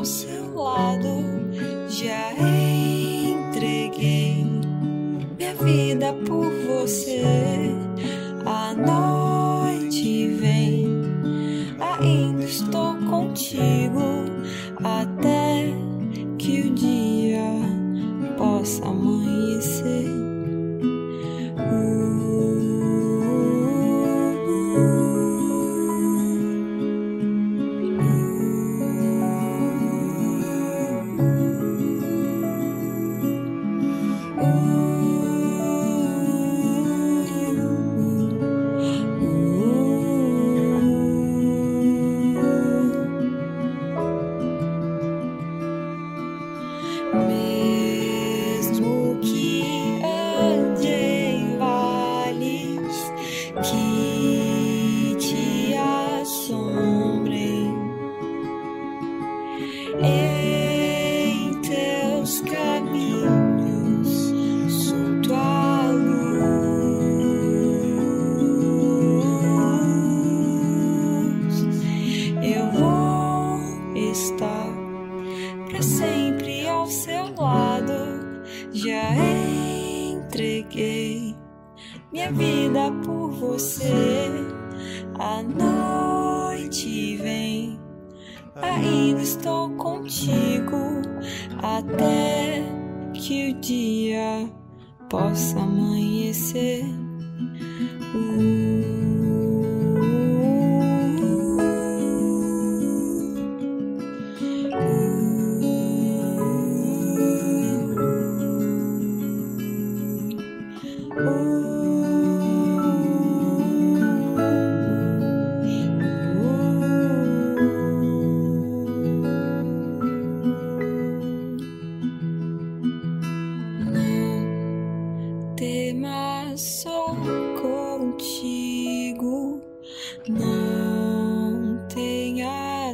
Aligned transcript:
ao 0.00 0.04
seu 0.06 0.54
lado. 0.54 1.08
Já 1.88 2.32
entreguei 3.52 4.46
minha 5.36 5.54
vida 5.54 6.14
por 6.26 6.50
você. 6.66 7.22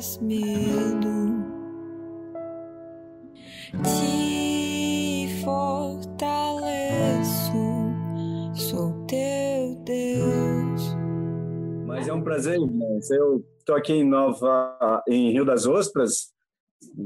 Tenhas 0.07 0.19
medo. 0.19 1.45
Te 3.83 5.29
fortaleço, 5.43 6.73
sou 8.55 9.05
teu 9.07 9.75
Deus. 9.85 10.97
Mas 11.87 12.07
é 12.09 12.13
um 12.13 12.23
prazer, 12.23 12.55
irmãos. 12.55 13.11
Eu 13.11 13.45
estou 13.59 13.75
aqui 13.75 13.95
em 13.95 14.09
Nova, 14.09 15.03
em 15.09 15.33
Rio 15.33 15.45
das 15.45 15.67
Ostras, 15.67 16.33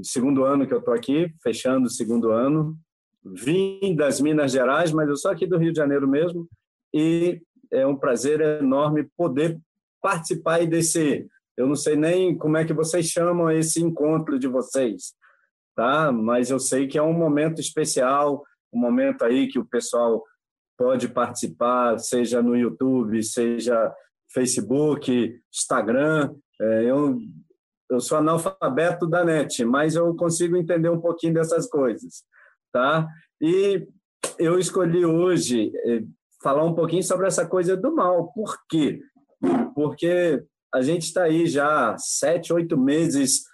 segundo 0.03 0.45
ano 0.45 0.67
que 0.67 0.75
eu 0.75 0.81
estou 0.81 0.93
aqui, 0.93 1.33
fechando 1.43 1.87
o 1.87 1.91
segundo 1.91 2.31
ano. 2.31 2.77
Vim 3.25 3.95
das 3.97 4.21
Minas 4.21 4.53
Gerais, 4.53 4.93
mas 4.93 5.09
eu 5.09 5.17
sou 5.17 5.31
aqui 5.31 5.47
do 5.47 5.57
Rio 5.59 5.73
de 5.73 5.79
Janeiro 5.79 6.07
mesmo. 6.09 6.47
E 6.93 7.41
é 7.73 7.87
um 7.87 7.97
prazer 7.97 8.41
enorme 8.41 9.09
poder 9.17 9.59
participar 10.03 10.67
desse. 10.67 11.27
Eu 11.61 11.67
não 11.67 11.77
sei 11.77 11.95
nem 11.95 12.35
como 12.35 12.57
é 12.57 12.65
que 12.65 12.73
vocês 12.73 13.07
chamam 13.07 13.51
esse 13.51 13.83
encontro 13.83 14.39
de 14.39 14.49
vocês, 14.49 15.13
tá? 15.77 16.11
Mas 16.11 16.49
eu 16.51 16.59
sei 16.59 16.89
que 16.89 16.97
é 16.97 17.03
um 17.03 17.13
momento 17.13 17.61
especial, 17.61 18.43
um 18.73 18.81
momento 18.81 19.27
aí 19.27 19.47
que 19.47 19.59
o 19.59 19.67
pessoal 19.67 20.25
pode 20.79 21.07
participar, 21.09 21.99
seja 21.99 22.41
no 22.41 22.57
YouTube, 22.57 23.23
seja 23.23 23.95
Facebook, 24.33 25.39
Instagram. 25.53 26.35
É, 26.59 26.85
eu, 26.85 27.19
eu 27.91 28.01
sou 28.01 28.17
analfabeto 28.17 29.07
da 29.07 29.23
net, 29.23 29.63
mas 29.63 29.95
eu 29.97 30.17
consigo 30.17 30.57
entender 30.57 30.89
um 30.89 31.01
pouquinho 31.01 31.35
dessas 31.35 31.69
coisas, 31.69 32.25
tá? 32.73 33.07
E 33.39 33.87
eu 34.39 34.59
escolhi 34.59 35.05
hoje 35.05 35.71
eh, 35.85 36.05
falar 36.43 36.65
um 36.65 36.75
pouquinho 36.75 37.03
sobre 37.03 37.27
essa 37.27 37.47
coisa 37.47 37.77
do 37.77 37.95
mal. 37.95 38.33
Por 38.33 38.57
quê? 38.67 38.99
Porque 39.75 40.43
a 40.73 40.81
gente 40.81 41.03
está 41.03 41.25
aí 41.25 41.47
já 41.47 41.97
sete, 41.99 42.53
oito 42.53 42.77
meses 42.77 43.45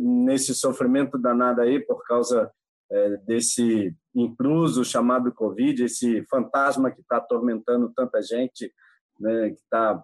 nesse 0.00 0.54
sofrimento 0.54 1.18
danado 1.18 1.60
aí 1.60 1.80
por 1.80 2.04
causa 2.04 2.50
eh, 2.90 3.16
desse 3.26 3.94
intruso 4.14 4.84
chamado 4.84 5.32
Covid, 5.32 5.84
esse 5.84 6.24
fantasma 6.26 6.90
que 6.90 7.00
está 7.00 7.16
atormentando 7.16 7.92
tanta 7.94 8.20
gente, 8.20 8.72
né, 9.18 9.50
que 9.50 9.60
está 9.60 10.02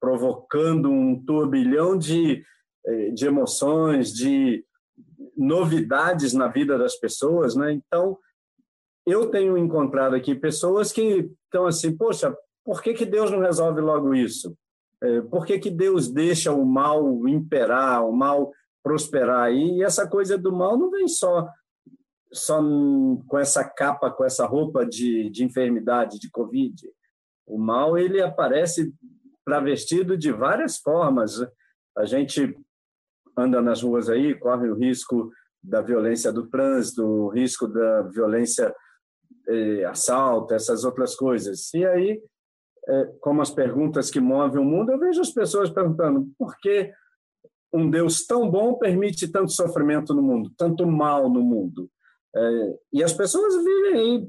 provocando 0.00 0.90
um 0.90 1.22
turbilhão 1.24 1.98
de, 1.98 2.44
eh, 2.86 3.10
de 3.10 3.26
emoções, 3.26 4.12
de 4.12 4.64
novidades 5.36 6.32
na 6.32 6.46
vida 6.46 6.78
das 6.78 6.96
pessoas, 6.96 7.56
né? 7.56 7.72
Então, 7.72 8.16
eu 9.06 9.30
tenho 9.30 9.58
encontrado 9.58 10.14
aqui 10.14 10.34
pessoas 10.34 10.92
que 10.92 11.30
estão 11.44 11.66
assim, 11.66 11.96
poxa, 11.96 12.34
por 12.64 12.82
que, 12.82 12.94
que 12.94 13.04
Deus 13.04 13.30
não 13.30 13.40
resolve 13.40 13.80
logo 13.80 14.14
isso? 14.14 14.56
É, 15.04 15.20
por 15.20 15.44
que, 15.44 15.58
que 15.58 15.70
Deus 15.70 16.08
deixa 16.08 16.50
o 16.50 16.64
mal 16.64 17.28
imperar, 17.28 18.06
o 18.06 18.12
mal 18.12 18.50
prosperar? 18.82 19.52
E 19.52 19.82
essa 19.82 20.08
coisa 20.08 20.38
do 20.38 20.50
mal 20.50 20.78
não 20.78 20.90
vem 20.90 21.06
só 21.06 21.46
só 22.32 22.60
com 23.28 23.38
essa 23.38 23.64
capa, 23.64 24.10
com 24.10 24.24
essa 24.24 24.44
roupa 24.44 24.84
de, 24.84 25.30
de 25.30 25.44
enfermidade, 25.44 26.18
de 26.18 26.28
Covid. 26.28 26.90
O 27.46 27.56
mal 27.58 27.96
ele 27.96 28.20
aparece 28.20 28.92
travestido 29.44 30.16
de 30.16 30.32
várias 30.32 30.78
formas. 30.78 31.40
A 31.96 32.04
gente 32.04 32.58
anda 33.36 33.62
nas 33.62 33.82
ruas 33.82 34.08
aí, 34.08 34.34
corre 34.34 34.68
o 34.68 34.74
risco 34.74 35.30
da 35.62 35.80
violência 35.80 36.32
do 36.32 36.46
trânsito, 36.48 37.04
o 37.04 37.28
risco 37.28 37.68
da 37.68 38.02
violência 38.02 38.74
eh, 39.48 39.84
assalto, 39.84 40.54
essas 40.54 40.84
outras 40.84 41.14
coisas. 41.14 41.72
E 41.72 41.86
aí, 41.86 42.22
como 43.20 43.40
as 43.40 43.50
perguntas 43.50 44.10
que 44.10 44.20
movem 44.20 44.60
o 44.60 44.64
mundo, 44.64 44.92
eu 44.92 44.98
vejo 44.98 45.20
as 45.20 45.30
pessoas 45.30 45.70
perguntando 45.70 46.28
por 46.38 46.56
que 46.58 46.92
um 47.72 47.90
Deus 47.90 48.24
tão 48.24 48.48
bom 48.48 48.74
permite 48.74 49.26
tanto 49.26 49.50
sofrimento 49.50 50.14
no 50.14 50.22
mundo, 50.22 50.52
tanto 50.56 50.86
mal 50.86 51.28
no 51.28 51.42
mundo. 51.42 51.90
Eh, 52.36 52.78
e 52.94 53.02
as 53.02 53.12
pessoas 53.12 53.56
vivem 53.56 53.94
aí 53.94 54.28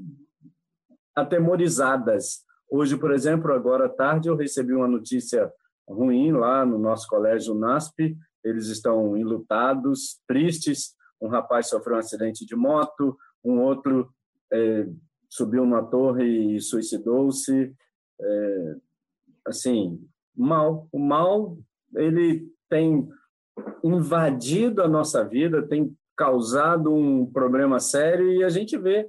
atemorizadas. 1.14 2.44
Hoje, 2.68 2.96
por 2.96 3.12
exemplo, 3.12 3.52
agora 3.52 3.86
à 3.86 3.88
tarde, 3.88 4.28
eu 4.28 4.36
recebi 4.36 4.74
uma 4.74 4.88
notícia 4.88 5.50
ruim 5.88 6.32
lá 6.32 6.66
no 6.66 6.78
nosso 6.78 7.06
colégio 7.06 7.54
NASP. 7.54 8.16
Eles 8.44 8.66
estão 8.66 9.16
enlutados, 9.16 10.20
tristes. 10.26 10.94
Um 11.20 11.28
rapaz 11.28 11.68
sofreu 11.68 11.96
um 11.96 12.00
acidente 12.00 12.44
de 12.44 12.56
moto, 12.56 13.16
um 13.44 13.60
outro 13.60 14.10
é, 14.52 14.88
subiu 15.30 15.64
numa 15.64 15.84
torre 15.84 16.56
e 16.56 16.60
suicidou-se. 16.60 17.72
É, 18.20 18.74
assim, 19.46 20.00
mal. 20.34 20.88
O 20.92 20.98
mal 20.98 21.56
ele 21.94 22.48
tem 22.68 23.08
invadido 23.82 24.82
a 24.82 24.88
nossa 24.88 25.24
vida, 25.24 25.66
tem 25.66 25.96
causado 26.16 26.92
um 26.92 27.26
problema 27.26 27.78
sério 27.78 28.32
e 28.32 28.42
a 28.42 28.48
gente 28.48 28.76
vê 28.76 29.08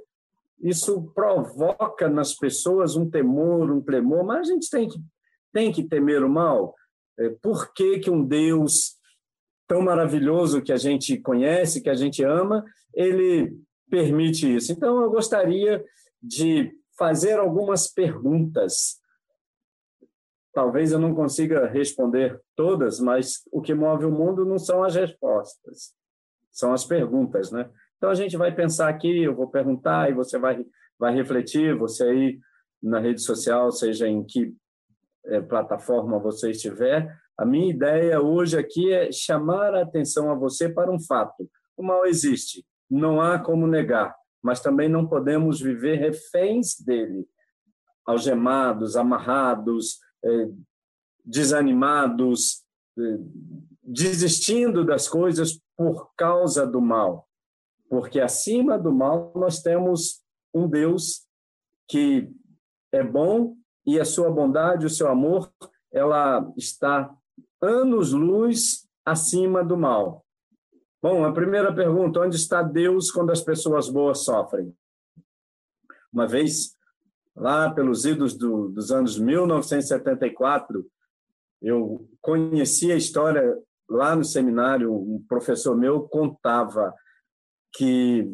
isso 0.60 1.12
provoca 1.14 2.10
nas 2.10 2.34
pessoas 2.34 2.96
um 2.96 3.10
temor, 3.10 3.72
um 3.72 3.82
tremor, 3.82 4.26
mas 4.26 4.50
a 4.50 4.54
gente 4.54 4.70
tem 4.70 4.88
que, 4.88 5.00
tem 5.54 5.72
que 5.72 5.84
temer 5.84 6.24
o 6.24 6.30
mal. 6.30 6.76
É, 7.20 7.30
por 7.42 7.74
que, 7.74 8.00
que 8.00 8.10
um 8.10 8.24
Deus 8.24 8.98
tão 9.68 9.82
maravilhoso 9.82 10.62
que 10.62 10.72
a 10.72 10.78
gente 10.78 11.18
conhece, 11.18 11.82
que 11.82 11.90
a 11.90 11.94
gente 11.94 12.24
ama, 12.24 12.64
ele 12.94 13.56
permite 13.90 14.56
isso. 14.56 14.72
Então, 14.72 15.02
eu 15.02 15.10
gostaria 15.10 15.84
de 16.22 16.72
fazer 16.98 17.40
algumas 17.40 17.88
perguntas. 17.88 19.00
Talvez 20.54 20.92
eu 20.92 21.00
não 21.00 21.14
consiga 21.14 21.68
responder 21.68 22.42
todas, 22.56 23.00
mas 23.00 23.44
o 23.52 23.62
que 23.62 23.74
move 23.74 24.06
o 24.06 24.12
mundo 24.12 24.44
não 24.44 24.58
são 24.58 24.84
as 24.84 24.96
respostas, 24.96 25.94
são 26.52 26.74
as 26.74 26.84
perguntas, 26.84 27.52
né? 27.52 27.70
Então 27.98 28.10
a 28.10 28.16
gente 28.16 28.36
vai 28.36 28.54
pensar 28.54 28.90
aqui, 28.90 29.24
eu 29.24 29.36
vou 29.36 29.50
perguntar 29.50 30.10
e 30.10 30.14
você 30.14 30.38
vai 30.38 30.66
vai 31.00 31.14
refletir, 31.14 31.78
você 31.78 32.04
aí 32.04 32.40
na 32.82 33.00
rede 33.00 33.22
social, 33.22 33.72
seja 33.72 34.08
em 34.08 34.24
que 34.24 34.56
é, 35.26 35.42
plataforma 35.42 36.20
você 36.20 36.52
estiver. 36.52 37.16
A 37.38 37.46
minha 37.46 37.70
ideia 37.70 38.22
hoje 38.22 38.58
aqui 38.58 38.92
é 38.92 39.12
chamar 39.12 39.76
a 39.76 39.84
atenção 39.84 40.32
a 40.32 40.36
você 40.36 40.70
para 40.70 40.92
um 40.92 41.00
fato. 41.00 41.50
O 41.76 41.84
mal 41.84 42.06
existe, 42.06 42.66
não 42.90 43.22
há 43.22 43.38
como 43.38 43.68
negar, 43.68 44.16
mas 44.42 44.60
também 44.60 44.88
não 44.90 45.08
podemos 45.08 45.60
viver 45.60 45.96
reféns 45.96 46.80
dele, 46.80 47.28
algemados, 48.06 48.96
amarrados, 48.96 50.00
é, 50.24 50.50
desanimados, 51.24 52.64
é, 52.98 53.18
desistindo 53.84 54.86
das 54.86 55.08
coisas 55.08 55.60
por 55.76 56.12
causa 56.16 56.66
do 56.66 56.82
mal. 56.82 57.28
Porque 57.90 58.20
acima 58.20 58.78
do 58.78 58.92
mal 58.92 59.32
nós 59.36 59.62
temos 59.62 60.22
um 60.54 60.68
Deus 60.68 61.26
que 61.88 62.30
é 62.92 63.04
bom 63.04 63.56
e 63.86 64.00
a 64.00 64.06
sua 64.06 64.30
bondade, 64.30 64.86
o 64.86 64.90
seu 64.90 65.08
amor, 65.08 65.52
ela 65.92 66.52
está 66.58 67.14
anos-luz 67.62 68.88
acima 69.06 69.64
do 69.64 69.78
mal. 69.78 70.27
Bom, 71.02 71.24
a 71.24 71.32
primeira 71.32 71.74
pergunta: 71.74 72.20
onde 72.20 72.36
está 72.36 72.62
Deus 72.62 73.12
quando 73.12 73.32
as 73.32 73.42
pessoas 73.42 73.90
boas 73.90 74.24
sofrem? 74.24 74.76
Uma 76.12 76.28
vez, 76.28 76.76
lá 77.36 77.72
pelos 77.72 78.06
idos 78.06 78.36
do, 78.36 78.70
dos 78.70 78.92
anos 78.92 79.20
1974, 79.20 80.86
eu 81.62 82.10
conheci 82.22 82.92
a 82.92 82.96
história 82.96 83.58
lá 83.90 84.16
no 84.16 84.24
seminário. 84.24 84.94
Um 84.94 85.24
professor 85.28 85.78
meu 85.78 86.02
contava 86.08 86.94
que 87.76 88.28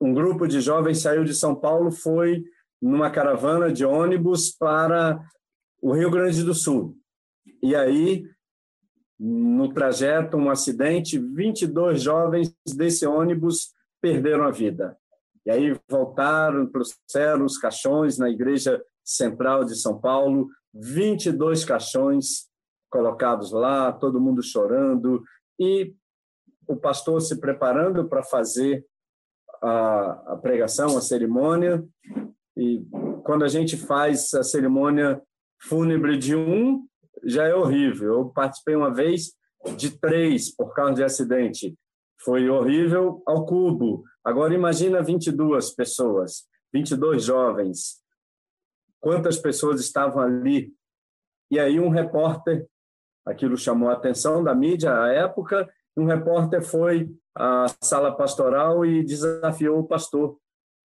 um 0.00 0.12
grupo 0.12 0.46
de 0.46 0.60
jovens 0.60 1.00
saiu 1.00 1.24
de 1.24 1.34
São 1.34 1.54
Paulo, 1.54 1.90
foi 1.90 2.44
numa 2.80 3.10
caravana 3.10 3.72
de 3.72 3.84
ônibus 3.84 4.50
para 4.50 5.18
o 5.80 5.92
Rio 5.92 6.10
Grande 6.10 6.42
do 6.42 6.54
Sul. 6.54 6.98
E 7.62 7.74
aí, 7.74 8.28
no 9.18 9.72
trajeto, 9.72 10.36
um 10.36 10.50
acidente, 10.50 11.18
22 11.18 12.02
jovens 12.02 12.54
desse 12.74 13.06
ônibus 13.06 13.72
perderam 14.00 14.44
a 14.44 14.50
vida. 14.50 14.96
E 15.46 15.50
aí 15.50 15.78
voltaram, 15.88 16.66
trouxeram 16.66 17.44
os 17.44 17.58
caixões 17.58 18.18
na 18.18 18.28
igreja 18.28 18.82
central 19.04 19.64
de 19.64 19.76
São 19.76 20.00
Paulo, 20.00 20.48
22 20.72 21.64
caixões 21.64 22.48
colocados 22.90 23.52
lá, 23.52 23.92
todo 23.92 24.20
mundo 24.20 24.42
chorando, 24.42 25.22
e 25.58 25.94
o 26.66 26.76
pastor 26.76 27.20
se 27.20 27.38
preparando 27.38 28.08
para 28.08 28.22
fazer 28.22 28.84
a, 29.62 30.32
a 30.32 30.36
pregação, 30.36 30.96
a 30.96 31.00
cerimônia, 31.00 31.84
e 32.56 32.84
quando 33.24 33.44
a 33.44 33.48
gente 33.48 33.76
faz 33.76 34.32
a 34.34 34.42
cerimônia 34.42 35.20
fúnebre 35.60 36.16
de 36.16 36.36
um, 36.36 36.86
já 37.26 37.46
é 37.46 37.54
horrível. 37.54 38.14
Eu 38.14 38.28
participei 38.28 38.76
uma 38.76 38.92
vez 38.92 39.32
de 39.76 39.98
três 39.98 40.54
por 40.54 40.74
causa 40.74 40.94
de 40.94 41.04
acidente. 41.04 41.76
Foi 42.20 42.48
horrível 42.48 43.22
ao 43.26 43.44
cubo. 43.44 44.04
Agora 44.22 44.54
imagina 44.54 45.02
22 45.02 45.70
pessoas, 45.70 46.46
22 46.72 47.24
jovens. 47.24 48.02
Quantas 49.00 49.36
pessoas 49.36 49.80
estavam 49.80 50.22
ali? 50.22 50.72
E 51.50 51.58
aí 51.58 51.78
um 51.78 51.90
repórter, 51.90 52.66
aquilo 53.26 53.56
chamou 53.56 53.90
a 53.90 53.92
atenção 53.92 54.42
da 54.42 54.54
mídia 54.54 54.98
à 54.98 55.12
época, 55.12 55.68
um 55.96 56.06
repórter 56.06 56.62
foi 56.62 57.14
à 57.34 57.66
sala 57.82 58.16
pastoral 58.16 58.84
e 58.84 59.04
desafiou 59.04 59.80
o 59.80 59.86
pastor. 59.86 60.38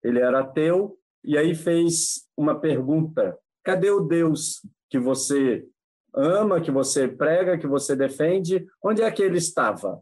Ele 0.03 0.19
era 0.19 0.41
ateu 0.41 0.97
e 1.23 1.37
aí 1.37 1.55
fez 1.55 2.27
uma 2.37 2.59
pergunta: 2.59 3.37
cadê 3.63 3.89
o 3.89 4.01
Deus 4.01 4.61
que 4.89 4.99
você 4.99 5.65
ama, 6.13 6.61
que 6.61 6.71
você 6.71 7.07
prega, 7.07 7.57
que 7.57 7.67
você 7.67 7.95
defende? 7.95 8.65
Onde 8.83 9.01
é 9.01 9.11
que 9.11 9.21
ele 9.21 9.37
estava 9.37 10.01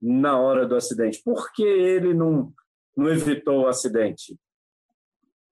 na 0.00 0.38
hora 0.38 0.66
do 0.66 0.76
acidente? 0.76 1.22
Por 1.24 1.52
que 1.52 1.62
ele 1.62 2.14
não, 2.14 2.52
não 2.96 3.08
evitou 3.08 3.62
o 3.62 3.68
acidente? 3.68 4.38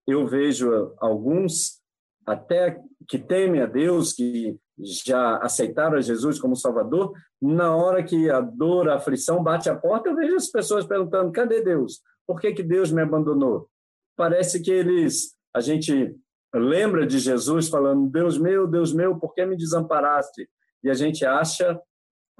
Eu 0.07 0.27
vejo 0.27 0.93
alguns 0.99 1.81
até 2.25 2.79
que 3.07 3.19
temem 3.19 3.61
a 3.61 3.65
Deus, 3.65 4.13
que 4.13 4.57
já 4.77 5.37
aceitaram 5.37 6.01
Jesus 6.01 6.39
como 6.39 6.55
Salvador, 6.55 7.13
na 7.41 7.75
hora 7.75 8.03
que 8.03 8.29
a 8.29 8.41
dor, 8.41 8.89
a 8.89 8.95
aflição 8.95 9.43
bate 9.43 9.69
a 9.69 9.75
porta, 9.75 10.09
eu 10.09 10.15
vejo 10.15 10.35
as 10.35 10.47
pessoas 10.47 10.85
perguntando: 10.85 11.31
cadê 11.31 11.61
Deus? 11.61 12.01
Por 12.27 12.39
que, 12.39 12.51
que 12.53 12.63
Deus 12.63 12.91
me 12.91 13.01
abandonou? 13.01 13.69
parece 14.15 14.61
que 14.61 14.71
eles, 14.71 15.35
a 15.53 15.59
gente 15.59 16.15
lembra 16.59 17.05
de 17.05 17.19
Jesus 17.19 17.69
falando: 17.69 18.09
Deus 18.09 18.37
meu, 18.37 18.67
Deus 18.67 18.93
meu, 18.93 19.17
por 19.17 19.33
que 19.33 19.45
me 19.45 19.57
desamparaste? 19.57 20.49
E 20.83 20.89
a 20.89 20.93
gente 20.93 21.25
acha 21.25 21.79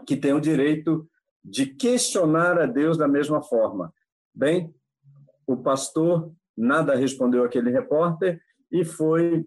que 0.06 0.16
tem 0.16 0.34
o 0.34 0.42
direito 0.42 1.08
de 1.44 1.68
questionar 1.68 2.60
a 2.60 2.66
Deus 2.66 2.98
da 2.98 3.08
mesma 3.08 3.42
forma. 3.42 3.94
Bem, 4.34 4.74
o 5.46 5.58
pastor 5.58 6.32
nada 6.58 6.96
respondeu 6.96 7.44
aquele 7.44 7.70
repórter 7.70 8.42
e 8.72 8.84
foi 8.84 9.46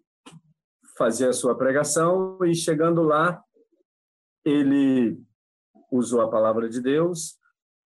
fazer 0.97 1.29
a 1.29 1.33
sua 1.33 1.57
pregação 1.57 2.39
e 2.45 2.55
chegando 2.55 3.03
lá 3.03 3.43
ele 4.45 5.19
usou 5.91 6.21
a 6.21 6.31
palavra 6.31 6.69
de 6.69 6.81
Deus, 6.81 7.37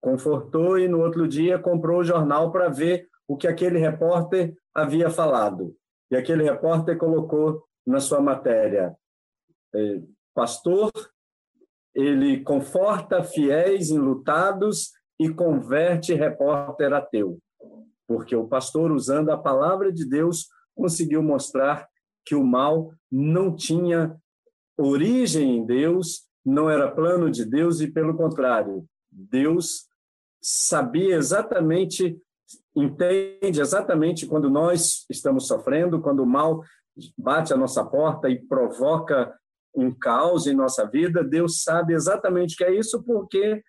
confortou 0.00 0.78
e 0.78 0.88
no 0.88 1.00
outro 1.00 1.26
dia 1.26 1.58
comprou 1.58 2.00
o 2.00 2.04
jornal 2.04 2.50
para 2.50 2.68
ver 2.68 3.08
o 3.26 3.36
que 3.36 3.46
aquele 3.46 3.78
repórter 3.78 4.56
havia 4.74 5.10
falado. 5.10 5.76
E 6.10 6.16
aquele 6.16 6.42
repórter 6.42 6.98
colocou 6.98 7.64
na 7.86 8.00
sua 8.00 8.20
matéria: 8.20 8.96
é, 9.74 10.02
Pastor, 10.34 10.90
ele 11.94 12.42
conforta 12.42 13.22
fiéis 13.22 13.90
enlutados 13.90 14.92
e 15.18 15.28
converte 15.28 16.14
repórter 16.14 16.92
ateu. 16.92 17.38
Porque 18.06 18.34
o 18.34 18.48
pastor, 18.48 18.90
usando 18.90 19.30
a 19.30 19.36
palavra 19.36 19.92
de 19.92 20.08
Deus, 20.08 20.48
conseguiu 20.74 21.22
mostrar 21.22 21.86
que 22.24 22.34
o 22.34 22.44
mal 22.44 22.92
não 23.10 23.54
tinha 23.54 24.16
origem 24.78 25.58
em 25.58 25.66
Deus, 25.66 26.26
não 26.44 26.70
era 26.70 26.90
plano 26.90 27.30
de 27.30 27.44
Deus, 27.44 27.80
e 27.80 27.90
pelo 27.90 28.16
contrário, 28.16 28.86
Deus 29.10 29.86
sabia 30.42 31.16
exatamente 31.16 32.18
entende 32.74 33.60
exatamente 33.60 34.26
quando 34.26 34.48
nós 34.48 35.04
estamos 35.10 35.46
sofrendo, 35.46 36.00
quando 36.00 36.22
o 36.22 36.26
mal 36.26 36.62
bate 37.16 37.52
a 37.52 37.56
nossa 37.56 37.84
porta 37.84 38.28
e 38.28 38.38
provoca 38.38 39.34
um 39.74 39.92
caos 39.92 40.46
em 40.46 40.54
nossa 40.54 40.88
vida, 40.88 41.22
Deus 41.22 41.62
sabe 41.62 41.94
exatamente 41.94 42.56
que 42.56 42.64
é 42.64 42.74
isso, 42.74 43.02
porque 43.04 43.62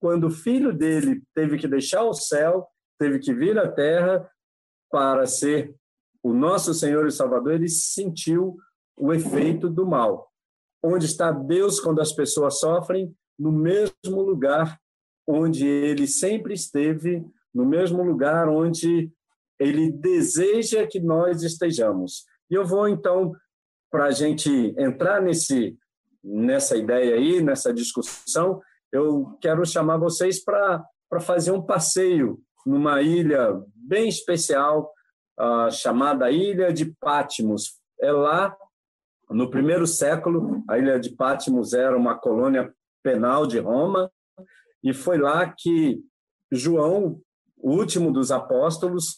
quando 0.00 0.28
o 0.28 0.30
filho 0.30 0.72
dele 0.72 1.22
teve 1.34 1.58
que 1.58 1.66
deixar 1.66 2.04
o 2.04 2.14
céu, 2.14 2.66
teve 2.98 3.18
que 3.18 3.34
vir 3.34 3.58
à 3.58 3.70
terra 3.70 4.28
para 4.90 5.26
ser 5.26 5.74
o 6.22 6.32
nosso 6.32 6.72
Senhor 6.74 7.06
e 7.06 7.12
Salvador, 7.12 7.54
ele 7.54 7.68
sentiu 7.68 8.56
o 8.96 9.12
efeito 9.12 9.68
do 9.68 9.86
mal. 9.86 10.30
Onde 10.82 11.06
está 11.06 11.30
Deus 11.30 11.80
quando 11.80 12.00
as 12.00 12.12
pessoas 12.12 12.58
sofrem? 12.58 13.14
No 13.38 13.52
mesmo 13.52 14.22
lugar 14.22 14.78
onde 15.26 15.66
ele 15.66 16.06
sempre 16.06 16.54
esteve 16.54 17.24
no 17.58 17.66
mesmo 17.66 18.04
lugar 18.04 18.48
onde 18.48 19.10
ele 19.58 19.90
deseja 19.90 20.86
que 20.86 21.00
nós 21.00 21.42
estejamos. 21.42 22.24
E 22.48 22.54
eu 22.54 22.64
vou, 22.64 22.86
então, 22.86 23.32
para 23.90 24.04
a 24.04 24.10
gente 24.12 24.48
entrar 24.78 25.20
nesse, 25.20 25.76
nessa 26.22 26.76
ideia 26.76 27.16
aí, 27.16 27.42
nessa 27.42 27.74
discussão, 27.74 28.62
eu 28.92 29.36
quero 29.40 29.66
chamar 29.66 29.96
vocês 29.96 30.38
para 30.44 30.86
fazer 31.20 31.50
um 31.50 31.60
passeio 31.60 32.40
numa 32.64 33.02
ilha 33.02 33.60
bem 33.74 34.08
especial, 34.08 34.92
uh, 35.40 35.68
chamada 35.72 36.30
Ilha 36.30 36.72
de 36.72 36.94
Patmos. 37.00 37.80
É 38.00 38.12
lá, 38.12 38.56
no 39.28 39.50
primeiro 39.50 39.84
século, 39.84 40.62
a 40.68 40.78
Ilha 40.78 41.00
de 41.00 41.10
Patmos 41.10 41.72
era 41.72 41.96
uma 41.96 42.16
colônia 42.16 42.72
penal 43.02 43.48
de 43.48 43.58
Roma, 43.58 44.08
e 44.80 44.94
foi 44.94 45.18
lá 45.18 45.52
que 45.52 46.00
João 46.52 47.20
o 47.60 47.72
último 47.72 48.12
dos 48.12 48.30
apóstolos, 48.30 49.16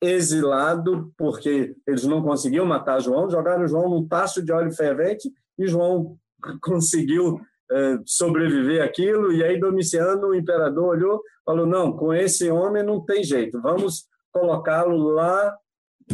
exilado 0.00 1.12
porque 1.16 1.76
eles 1.86 2.04
não 2.04 2.22
conseguiam 2.22 2.66
matar 2.66 3.00
João, 3.00 3.30
jogaram 3.30 3.68
João 3.68 3.88
num 3.88 4.06
tacho 4.06 4.42
de 4.42 4.52
óleo 4.52 4.72
fervente 4.72 5.32
e 5.58 5.66
João 5.66 6.16
conseguiu 6.60 7.40
é, 7.70 7.98
sobreviver 8.04 8.82
aquilo. 8.82 9.32
E 9.32 9.44
aí 9.44 9.58
Domiciano, 9.60 10.28
o 10.28 10.34
imperador, 10.34 10.96
olhou, 10.96 11.22
falou: 11.44 11.66
não, 11.66 11.96
com 11.96 12.12
esse 12.12 12.50
homem 12.50 12.82
não 12.82 13.04
tem 13.04 13.22
jeito, 13.22 13.60
vamos 13.60 14.06
colocá-lo 14.32 14.96
lá 15.10 15.56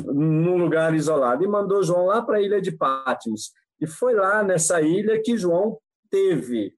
num 0.04 0.58
lugar 0.58 0.94
isolado. 0.94 1.42
E 1.42 1.48
mandou 1.48 1.82
João 1.82 2.06
lá 2.06 2.20
para 2.20 2.38
a 2.38 2.42
ilha 2.42 2.60
de 2.60 2.72
Patmos. 2.72 3.52
E 3.80 3.86
foi 3.86 4.14
lá 4.14 4.42
nessa 4.42 4.82
ilha 4.82 5.20
que 5.22 5.36
João 5.36 5.78
teve 6.10 6.74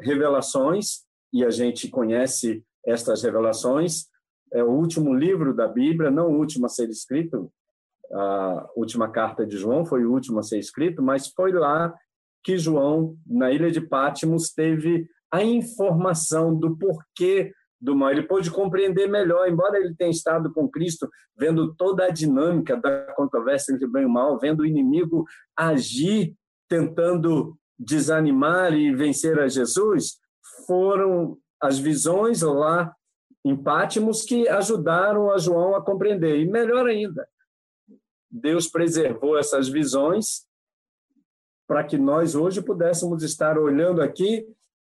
revelações, 0.00 1.02
e 1.32 1.44
a 1.44 1.50
gente 1.50 1.88
conhece 1.88 2.62
estas 2.86 3.22
revelações. 3.22 4.06
É 4.52 4.62
o 4.62 4.70
último 4.70 5.14
livro 5.14 5.54
da 5.54 5.66
Bíblia, 5.66 6.10
não 6.10 6.30
o 6.30 6.38
último 6.38 6.66
a 6.66 6.68
ser 6.68 6.88
escrito, 6.90 7.50
a 8.12 8.68
última 8.76 9.08
carta 9.08 9.46
de 9.46 9.56
João 9.56 9.86
foi 9.86 10.04
o 10.04 10.12
último 10.12 10.38
a 10.38 10.42
ser 10.42 10.58
escrito, 10.58 11.02
mas 11.02 11.28
foi 11.28 11.52
lá 11.52 11.94
que 12.44 12.58
João, 12.58 13.16
na 13.26 13.50
ilha 13.50 13.70
de 13.70 13.80
Pátimos, 13.80 14.52
teve 14.52 15.08
a 15.30 15.42
informação 15.42 16.54
do 16.54 16.76
porquê 16.76 17.52
do 17.80 17.96
mal. 17.96 18.10
Ele 18.10 18.22
pôde 18.22 18.50
compreender 18.50 19.08
melhor, 19.08 19.48
embora 19.48 19.78
ele 19.78 19.94
tenha 19.94 20.10
estado 20.10 20.52
com 20.52 20.68
Cristo, 20.68 21.08
vendo 21.36 21.74
toda 21.74 22.04
a 22.04 22.10
dinâmica 22.10 22.76
da 22.76 23.12
controvérsia 23.14 23.72
entre 23.72 23.86
bem 23.86 24.04
e 24.04 24.08
mal, 24.08 24.38
vendo 24.38 24.60
o 24.60 24.66
inimigo 24.66 25.24
agir, 25.56 26.34
tentando 26.68 27.56
desanimar 27.78 28.74
e 28.74 28.94
vencer 28.94 29.38
a 29.38 29.48
Jesus, 29.48 30.18
foram 30.66 31.38
as 31.60 31.78
visões 31.78 32.42
lá 32.42 32.94
em 33.44 33.56
Pátimos 33.56 34.22
que 34.22 34.48
ajudaram 34.48 35.30
a 35.30 35.38
João 35.38 35.74
a 35.74 35.84
compreender. 35.84 36.38
E 36.38 36.48
melhor 36.48 36.86
ainda, 36.86 37.28
Deus 38.30 38.66
preservou 38.66 39.36
essas 39.38 39.68
visões 39.68 40.46
para 41.66 41.84
que 41.84 41.98
nós 41.98 42.34
hoje 42.34 42.62
pudéssemos 42.62 43.22
estar 43.22 43.58
olhando 43.58 44.02
aqui 44.02 44.46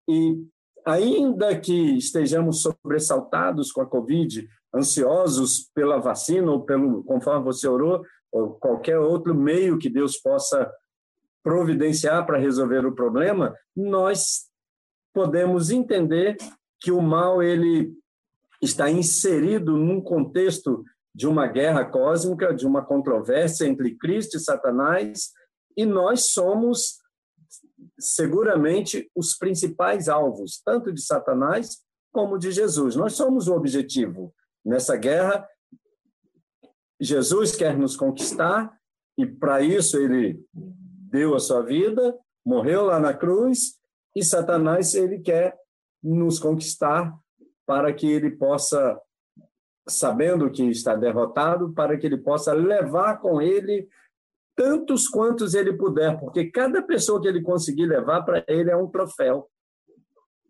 e, 0.08 0.46
ainda 0.84 1.58
que 1.58 1.96
estejamos 1.96 2.62
sobressaltados 2.62 3.73
com 3.73 3.80
a 3.80 3.87
Covid, 3.87 4.46
ansiosos 4.75 5.70
pela 5.75 5.99
vacina 5.99 6.50
ou 6.50 6.64
pelo, 6.64 7.02
conforme 7.04 7.44
você 7.44 7.66
orou, 7.66 8.04
ou 8.30 8.54
qualquer 8.54 8.99
outro 8.99 9.34
meio 9.34 9.78
que 9.78 9.88
Deus 9.88 10.18
possa 10.18 10.70
providenciar 11.42 12.26
para 12.26 12.38
resolver 12.38 12.84
o 12.84 12.94
problema, 12.94 13.54
nós 13.76 14.49
podemos 15.12 15.70
entender 15.70 16.37
que 16.80 16.90
o 16.90 17.00
mal 17.00 17.42
ele 17.42 17.94
está 18.64 18.90
inserido 18.90 19.76
num 19.76 20.00
contexto 20.00 20.85
de 21.14 21.26
uma 21.26 21.47
guerra 21.47 21.85
cósmica, 21.85 22.52
de 22.52 22.66
uma 22.66 22.85
controvérsia 22.85 23.66
entre 23.66 23.94
Cristo 23.94 24.37
e 24.37 24.40
Satanás, 24.40 25.30
e 25.76 25.87
nós 25.87 26.33
somos 26.33 26.99
seguramente 27.99 29.11
os 29.14 29.37
principais 29.37 30.09
alvos, 30.09 30.61
tanto 30.64 30.92
de 30.92 31.00
Satanás 31.00 31.83
como 32.12 32.38
de 32.38 32.50
Jesus. 32.50 32.97
Nós 32.97 33.14
somos 33.14 33.49
o 33.49 33.54
objetivo 33.54 34.35
nessa 34.64 34.97
guerra. 34.97 35.49
Jesus 37.00 37.54
quer 37.54 37.76
nos 37.76 37.97
conquistar 37.97 38.76
e 39.16 39.26
para 39.26 39.61
isso 39.62 39.97
ele 39.99 40.44
deu 40.52 41.35
a 41.35 41.40
sua 41.40 41.62
vida, 41.62 42.16
morreu 42.44 42.85
lá 42.85 42.99
na 42.99 43.14
cruz, 43.14 43.78
e 44.16 44.25
Satanás 44.25 44.94
ele 44.94 45.21
quer 45.21 45.56
nos 46.02 46.38
conquistar 46.38 47.16
para 47.66 47.92
que 47.92 48.11
ele 48.11 48.30
possa 48.30 48.99
sabendo 49.87 50.50
que 50.50 50.64
está 50.64 50.94
derrotado, 50.94 51.73
para 51.73 51.97
que 51.99 52.06
ele 52.06 52.16
possa 52.16 52.52
levar 52.52 53.18
com 53.18 53.40
ele 53.40 53.87
tantos 54.56 55.09
quantos 55.09 55.54
ele 55.54 55.73
puder, 55.73 56.18
porque 56.18 56.50
cada 56.50 56.80
pessoa 56.83 57.21
que 57.21 57.28
ele 57.28 57.42
conseguir 57.42 57.87
levar 57.87 58.23
para 58.23 58.44
ele 58.47 58.71
é 58.71 58.76
um 58.76 58.88
troféu 58.88 59.50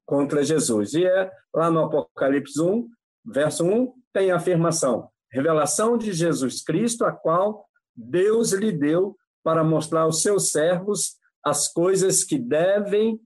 contra 0.04 0.44
Jesus. 0.44 0.94
E 0.94 1.04
é 1.04 1.30
lá 1.52 1.70
no 1.70 1.84
Apocalipse 1.84 2.60
1, 2.60 2.88
verso 3.24 3.64
1, 3.64 3.92
tem 4.12 4.30
a 4.30 4.36
afirmação: 4.36 5.08
revelação 5.30 5.96
de 5.96 6.12
Jesus 6.12 6.62
Cristo, 6.62 7.04
a 7.04 7.12
qual 7.12 7.66
Deus 7.96 8.52
lhe 8.52 8.70
deu 8.70 9.16
para 9.42 9.64
mostrar 9.64 10.02
aos 10.02 10.22
seus 10.22 10.50
servos 10.50 11.16
as 11.42 11.72
coisas 11.72 12.24
que 12.24 12.38
devem 12.38 13.20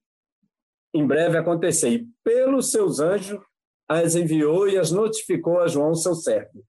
em 0.95 1.07
breve 1.07 1.37
acontecer. 1.37 1.91
E 1.91 2.09
pelos 2.25 2.71
seus 2.71 2.99
anjos 3.01 3.39
as 3.89 4.15
enviou 4.15 4.69
e 4.69 4.77
as 4.77 4.91
notificou 4.91 5.61
a 5.61 5.67
João, 5.67 5.95
seu 5.95 6.15
servo. 6.15 6.65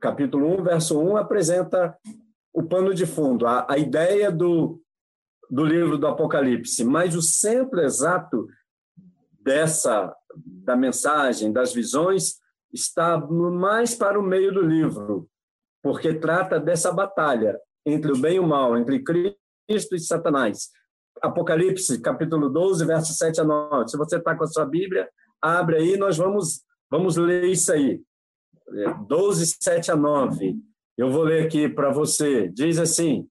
Capítulo 0.00 0.60
1, 0.60 0.64
verso 0.64 0.98
1, 0.98 1.16
apresenta 1.16 1.96
o 2.52 2.62
pano 2.62 2.94
de 2.94 3.04
fundo, 3.04 3.46
a, 3.46 3.66
a 3.68 3.76
ideia 3.76 4.32
do, 4.32 4.80
do 5.50 5.64
livro 5.64 5.98
do 5.98 6.06
Apocalipse, 6.06 6.84
mas 6.84 7.14
o 7.14 7.22
centro 7.22 7.80
exato 7.80 8.48
dessa 9.40 10.14
da 10.36 10.76
mensagem, 10.76 11.52
das 11.52 11.72
visões, 11.72 12.36
está 12.72 13.18
mais 13.18 13.94
para 13.94 14.18
o 14.18 14.22
meio 14.22 14.52
do 14.52 14.60
livro, 14.60 15.28
porque 15.82 16.14
trata 16.14 16.60
dessa 16.60 16.92
batalha 16.92 17.58
entre 17.84 18.12
o 18.12 18.18
bem 18.18 18.36
e 18.36 18.40
o 18.40 18.46
mal, 18.46 18.76
entre 18.76 19.02
Cristo 19.02 19.94
e 19.94 19.98
Satanás. 19.98 20.70
Apocalipse, 21.22 22.00
capítulo 22.00 22.48
12, 22.48 22.84
verso 22.84 23.12
7 23.14 23.40
a 23.40 23.44
9. 23.44 23.88
Se 23.88 23.96
você 23.96 24.16
está 24.16 24.36
com 24.36 24.44
a 24.44 24.46
sua 24.46 24.66
Bíblia, 24.66 25.08
abre 25.42 25.76
aí, 25.76 25.96
nós 25.96 26.16
vamos, 26.16 26.62
vamos 26.90 27.16
ler 27.16 27.44
isso 27.44 27.72
aí. 27.72 28.00
12, 29.06 29.42
é, 29.42 29.46
7 29.60 29.92
a 29.92 29.96
9. 29.96 30.56
Eu 30.96 31.10
vou 31.10 31.22
ler 31.22 31.46
aqui 31.46 31.68
para 31.68 31.90
você. 31.90 32.48
Diz 32.48 32.78
assim: 32.78 33.26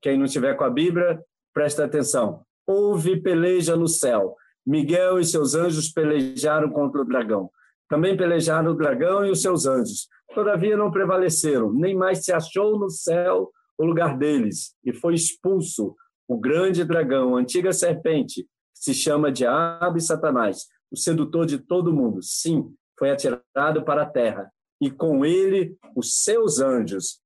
quem 0.00 0.18
não 0.18 0.26
tiver 0.26 0.54
com 0.54 0.64
a 0.64 0.70
Bíblia, 0.70 1.20
presta 1.52 1.84
atenção. 1.84 2.42
Houve 2.66 3.20
peleja 3.20 3.76
no 3.76 3.88
céu. 3.88 4.36
Miguel 4.66 5.18
e 5.18 5.24
seus 5.24 5.54
anjos 5.54 5.90
pelejaram 5.90 6.70
contra 6.70 7.00
o 7.00 7.04
dragão. 7.04 7.50
Também 7.88 8.16
pelejaram 8.16 8.72
o 8.72 8.74
dragão 8.74 9.24
e 9.24 9.30
os 9.30 9.40
seus 9.40 9.66
anjos. 9.66 10.08
Todavia 10.34 10.76
não 10.76 10.90
prevaleceram, 10.90 11.72
nem 11.72 11.96
mais 11.96 12.24
se 12.24 12.32
achou 12.32 12.78
no 12.78 12.90
céu 12.90 13.50
o 13.78 13.84
lugar 13.84 14.18
deles, 14.18 14.74
e 14.84 14.92
foi 14.92 15.14
expulso 15.14 15.94
o 16.26 16.36
grande 16.36 16.84
dragão, 16.84 17.36
a 17.36 17.40
antiga 17.40 17.72
serpente, 17.72 18.42
que 18.42 18.48
se 18.74 18.92
chama 18.92 19.32
Diabo 19.32 19.96
e 19.96 20.00
Satanás, 20.00 20.66
o 20.90 20.96
sedutor 20.96 21.46
de 21.46 21.58
todo 21.58 21.92
mundo, 21.92 22.22
sim, 22.22 22.74
foi 22.98 23.10
atirado 23.10 23.84
para 23.84 24.02
a 24.02 24.10
terra, 24.10 24.50
e 24.80 24.90
com 24.90 25.24
ele 25.24 25.76
os 25.94 26.22
seus 26.22 26.60
anjos. 26.60 27.20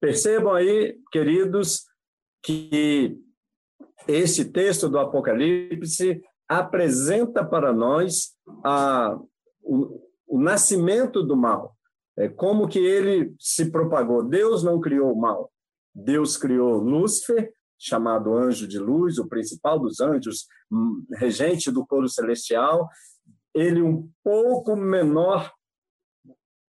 Percebam 0.00 0.54
aí, 0.54 0.98
queridos, 1.10 1.84
que 2.42 3.18
esse 4.06 4.44
texto 4.52 4.88
do 4.88 4.98
Apocalipse 4.98 6.22
apresenta 6.48 7.44
para 7.44 7.72
nós 7.72 8.34
a, 8.64 9.18
o, 9.62 10.00
o 10.26 10.40
nascimento 10.40 11.22
do 11.22 11.36
mal, 11.36 11.76
é, 12.16 12.28
como 12.28 12.68
que 12.68 12.78
ele 12.78 13.34
se 13.38 13.70
propagou. 13.70 14.22
Deus 14.22 14.62
não 14.62 14.80
criou 14.80 15.12
o 15.12 15.20
mal. 15.20 15.52
Deus 15.94 16.36
criou 16.36 16.78
Lúcifer, 16.78 17.52
chamado 17.78 18.36
anjo 18.36 18.66
de 18.66 18.78
luz, 18.78 19.18
o 19.18 19.28
principal 19.28 19.78
dos 19.78 20.00
anjos, 20.00 20.46
hum, 20.70 21.04
regente 21.14 21.70
do 21.70 21.86
coro 21.86 22.08
celestial, 22.08 22.88
ele 23.54 23.82
um 23.82 24.10
pouco 24.22 24.76
menor 24.76 25.52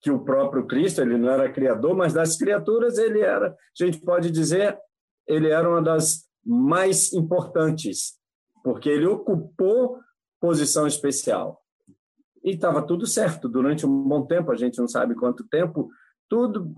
que 0.01 0.11
o 0.11 0.25
próprio 0.25 0.67
Cristo, 0.67 1.01
ele 1.01 1.17
não 1.17 1.31
era 1.31 1.53
criador, 1.53 1.97
mas 1.97 2.13
das 2.13 2.37
criaturas 2.37 2.99
ele 2.99 3.21
era, 3.21 3.49
a 3.49 3.85
gente 3.85 4.01
pode 4.01 4.31
dizer, 4.31 4.79
ele 5.27 5.49
era 5.49 5.69
uma 5.69 5.83
das 5.83 6.27
mais 6.45 7.13
importantes, 7.13 8.19
porque 8.63 8.89
ele 8.89 9.07
ocupou 9.07 9.99
posição 10.41 10.87
especial. 10.87 11.61
E 12.45 12.51
estava 12.51 12.87
tudo 12.87 13.07
certo 13.07 13.49
durante 13.49 13.85
um 13.85 14.03
bom 14.05 14.25
tempo, 14.25 14.53
a 14.53 14.57
gente 14.57 14.79
não 14.79 14.87
sabe 14.87 15.17
quanto 15.17 15.47
tempo, 15.49 15.89
tudo 16.29 16.73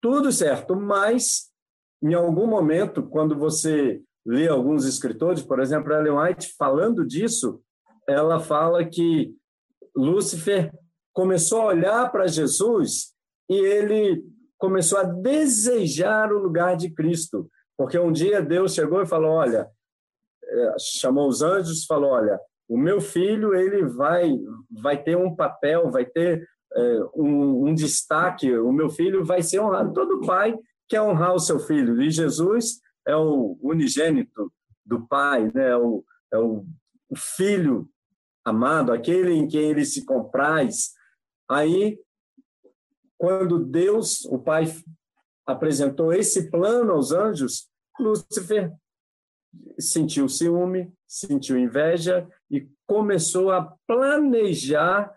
tudo 0.00 0.32
certo, 0.32 0.74
mas 0.74 1.49
em 2.02 2.14
algum 2.14 2.46
momento, 2.46 3.02
quando 3.02 3.36
você 3.36 4.00
lê 4.24 4.48
alguns 4.48 4.84
escritores, 4.84 5.42
por 5.42 5.60
exemplo, 5.60 5.92
Ellen 5.92 6.18
White 6.18 6.54
falando 6.58 7.06
disso, 7.06 7.60
ela 8.08 8.40
fala 8.40 8.84
que 8.84 9.34
Lúcifer 9.94 10.72
começou 11.12 11.62
a 11.62 11.66
olhar 11.66 12.10
para 12.10 12.26
Jesus 12.26 13.12
e 13.48 13.54
ele 13.54 14.24
começou 14.58 14.98
a 14.98 15.04
desejar 15.04 16.32
o 16.32 16.38
lugar 16.38 16.76
de 16.76 16.90
Cristo, 16.90 17.50
porque 17.76 17.98
um 17.98 18.12
dia 18.12 18.42
Deus 18.42 18.74
chegou 18.74 19.02
e 19.02 19.06
falou: 19.06 19.32
Olha, 19.32 19.68
é, 20.44 20.74
chamou 20.78 21.28
os 21.28 21.42
anjos 21.42 21.82
e 21.82 21.86
falou: 21.86 22.10
Olha, 22.10 22.38
o 22.68 22.78
meu 22.78 23.00
filho 23.00 23.54
ele 23.54 23.84
vai 23.84 24.38
vai 24.82 25.02
ter 25.02 25.16
um 25.16 25.34
papel, 25.34 25.90
vai 25.90 26.04
ter 26.04 26.46
é, 26.72 27.00
um, 27.14 27.68
um, 27.68 27.74
destaque. 27.74 28.56
O 28.56 28.72
meu 28.72 28.88
filho 28.88 29.24
vai 29.24 29.42
ser 29.42 29.60
honrado. 29.60 29.92
Todo 29.92 30.20
pai 30.20 30.56
quer 30.90 31.00
honrar 31.00 31.32
o 31.32 31.38
seu 31.38 31.60
filho 31.60 32.02
e 32.02 32.10
Jesus 32.10 32.80
é 33.06 33.16
o 33.16 33.56
unigênito 33.62 34.52
do 34.84 35.06
pai, 35.06 35.50
né? 35.54 35.70
É 35.70 35.76
o, 35.76 36.04
é 36.32 36.38
o 36.38 36.66
filho 37.14 37.88
amado, 38.44 38.92
aquele 38.92 39.32
em 39.32 39.46
quem 39.46 39.70
ele 39.70 39.84
se 39.84 40.04
compraz. 40.04 40.92
Aí, 41.48 41.98
quando 43.16 43.64
Deus, 43.64 44.24
o 44.24 44.38
Pai, 44.38 44.64
apresentou 45.46 46.12
esse 46.12 46.50
plano 46.50 46.92
aos 46.92 47.12
anjos, 47.12 47.68
Lúcifer 47.98 48.72
sentiu 49.78 50.28
ciúme, 50.28 50.92
sentiu 51.06 51.58
inveja 51.58 52.28
e 52.50 52.68
começou 52.86 53.50
a 53.50 53.76
planejar 53.86 55.14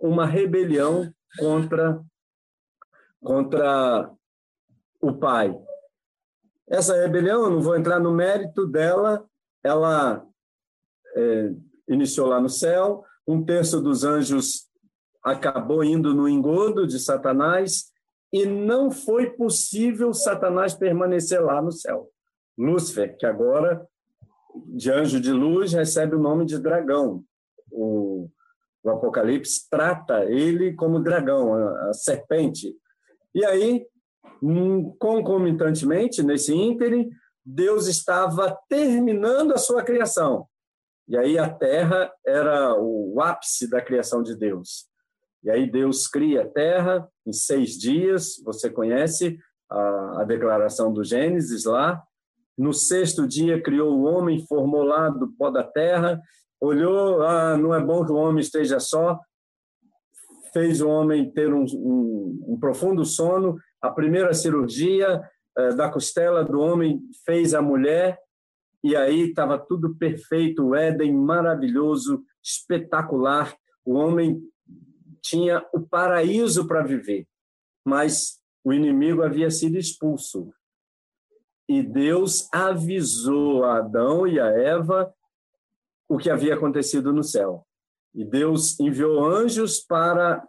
uma 0.00 0.24
rebelião 0.26 1.12
contra 1.38 2.02
contra 3.20 4.16
o 5.00 5.12
pai. 5.12 5.56
Essa 6.68 6.94
rebelião, 6.94 7.50
não 7.50 7.60
vou 7.60 7.76
entrar 7.76 7.98
no 7.98 8.12
mérito 8.12 8.66
dela, 8.66 9.24
ela 9.62 10.24
é, 11.16 11.52
iniciou 11.88 12.26
lá 12.26 12.40
no 12.40 12.48
céu, 12.48 13.04
um 13.26 13.44
terço 13.44 13.80
dos 13.80 14.04
anjos 14.04 14.68
acabou 15.22 15.82
indo 15.82 16.14
no 16.14 16.28
engodo 16.28 16.86
de 16.86 16.98
Satanás 16.98 17.90
e 18.32 18.44
não 18.46 18.90
foi 18.90 19.30
possível 19.30 20.12
Satanás 20.12 20.74
permanecer 20.74 21.42
lá 21.42 21.60
no 21.62 21.72
céu. 21.72 22.08
Lúcifer, 22.56 23.16
que 23.16 23.24
agora, 23.24 23.86
de 24.66 24.90
anjo 24.90 25.20
de 25.20 25.32
luz, 25.32 25.72
recebe 25.72 26.16
o 26.16 26.20
nome 26.20 26.44
de 26.44 26.58
dragão. 26.58 27.24
O, 27.70 28.28
o 28.82 28.90
Apocalipse 28.90 29.68
trata 29.70 30.24
ele 30.24 30.74
como 30.74 31.02
dragão, 31.02 31.54
a, 31.54 31.88
a 31.88 31.92
serpente. 31.92 32.74
E 33.34 33.44
aí, 33.44 33.86
concomitantemente, 34.98 36.22
nesse 36.22 36.54
ínterim, 36.54 37.10
Deus 37.44 37.86
estava 37.86 38.56
terminando 38.68 39.52
a 39.52 39.58
sua 39.58 39.82
criação. 39.82 40.46
E 41.08 41.16
aí 41.16 41.38
a 41.38 41.48
terra 41.48 42.12
era 42.26 42.74
o 42.78 43.18
ápice 43.20 43.68
da 43.68 43.80
criação 43.80 44.22
de 44.22 44.36
Deus. 44.36 44.86
E 45.42 45.50
aí 45.50 45.70
Deus 45.70 46.06
cria 46.06 46.42
a 46.42 46.48
terra 46.48 47.08
em 47.26 47.32
seis 47.32 47.78
dias, 47.78 48.34
você 48.44 48.68
conhece 48.68 49.38
a, 49.70 50.22
a 50.22 50.24
declaração 50.24 50.92
do 50.92 51.02
Gênesis 51.02 51.64
lá. 51.64 52.02
No 52.56 52.72
sexto 52.72 53.26
dia 53.26 53.62
criou 53.62 53.96
o 53.96 54.02
homem, 54.02 54.44
formou 54.46 54.82
lá 54.82 55.08
do 55.08 55.32
pó 55.32 55.50
da 55.50 55.62
terra, 55.62 56.20
olhou, 56.60 57.22
ah, 57.22 57.56
não 57.56 57.74
é 57.74 57.80
bom 57.80 58.04
que 58.04 58.12
o 58.12 58.16
homem 58.16 58.40
esteja 58.40 58.80
só, 58.80 59.18
fez 60.52 60.80
o 60.80 60.88
homem 60.88 61.30
ter 61.30 61.54
um, 61.54 61.64
um, 61.64 62.44
um 62.48 62.58
profundo 62.60 63.04
sono. 63.04 63.56
A 63.80 63.90
primeira 63.90 64.34
cirurgia 64.34 65.22
eh, 65.56 65.74
da 65.74 65.90
costela 65.90 66.44
do 66.44 66.60
homem 66.60 67.00
fez 67.24 67.54
a 67.54 67.62
mulher, 67.62 68.18
e 68.82 68.94
aí 68.94 69.28
estava 69.28 69.58
tudo 69.58 69.96
perfeito, 69.96 70.68
o 70.68 70.74
Éden 70.74 71.12
maravilhoso, 71.12 72.24
espetacular. 72.42 73.56
O 73.84 73.94
homem 73.94 74.40
tinha 75.20 75.66
o 75.72 75.80
paraíso 75.80 76.66
para 76.66 76.82
viver, 76.82 77.26
mas 77.84 78.40
o 78.64 78.72
inimigo 78.72 79.22
havia 79.22 79.50
sido 79.50 79.76
expulso. 79.76 80.52
E 81.68 81.82
Deus 81.82 82.48
avisou 82.52 83.64
a 83.64 83.78
Adão 83.78 84.26
e 84.26 84.40
a 84.40 84.46
Eva 84.46 85.12
o 86.08 86.16
que 86.16 86.30
havia 86.30 86.54
acontecido 86.54 87.12
no 87.12 87.22
céu. 87.22 87.66
E 88.14 88.24
Deus 88.24 88.80
enviou 88.80 89.24
anjos 89.24 89.80
para 89.80 90.42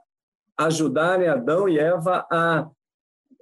ajudarem 0.57 1.27
Adão 1.27 1.67
e 1.67 1.77
Eva 1.77 2.25
a, 2.31 2.69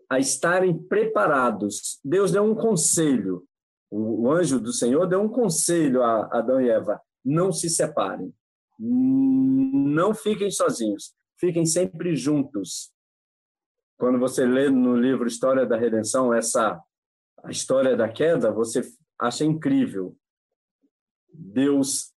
a 0.10 0.20
estarem 0.20 0.78
preparados. 0.78 2.00
Deus 2.04 2.32
deu 2.32 2.44
um 2.44 2.56
conselho. 2.56 3.44
O, 3.90 4.32
anjo 4.32 4.60
do 4.60 4.74
Senhor 4.74 5.06
deu 5.08 5.22
um 5.22 5.30
conselho 5.30 6.04
a 6.04 6.38
Adão 6.38 6.60
e 6.60 6.70
Eva: 6.70 7.00
não 7.24 7.52
se 7.52 7.70
separem, 7.70 8.34
não 8.80 10.14
fiquem 10.14 10.52
sozinhos 10.52 11.16
fiquem 11.38 11.66
sempre 11.66 12.16
juntos. 12.16 12.92
Quando 13.98 14.20
você 14.20 14.46
lê 14.46 14.70
no 14.70 14.96
livro 14.96 15.28
História 15.28 15.66
da 15.66 15.78
Redenção 15.78 16.34
essa 16.34 16.82
a 17.44 17.52
história 17.52 17.96
da 17.96 18.10
queda, 18.10 18.52
você 18.52 18.82
acha 19.20 19.46
incrível. 19.46 20.18
Deus 21.32 22.12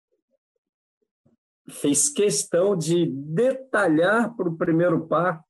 fez 1.69 2.09
questão 2.09 2.75
de 2.75 3.05
detalhar 3.05 4.35
para 4.35 4.49
o 4.49 4.57
primeiro 4.57 5.07
par 5.07 5.43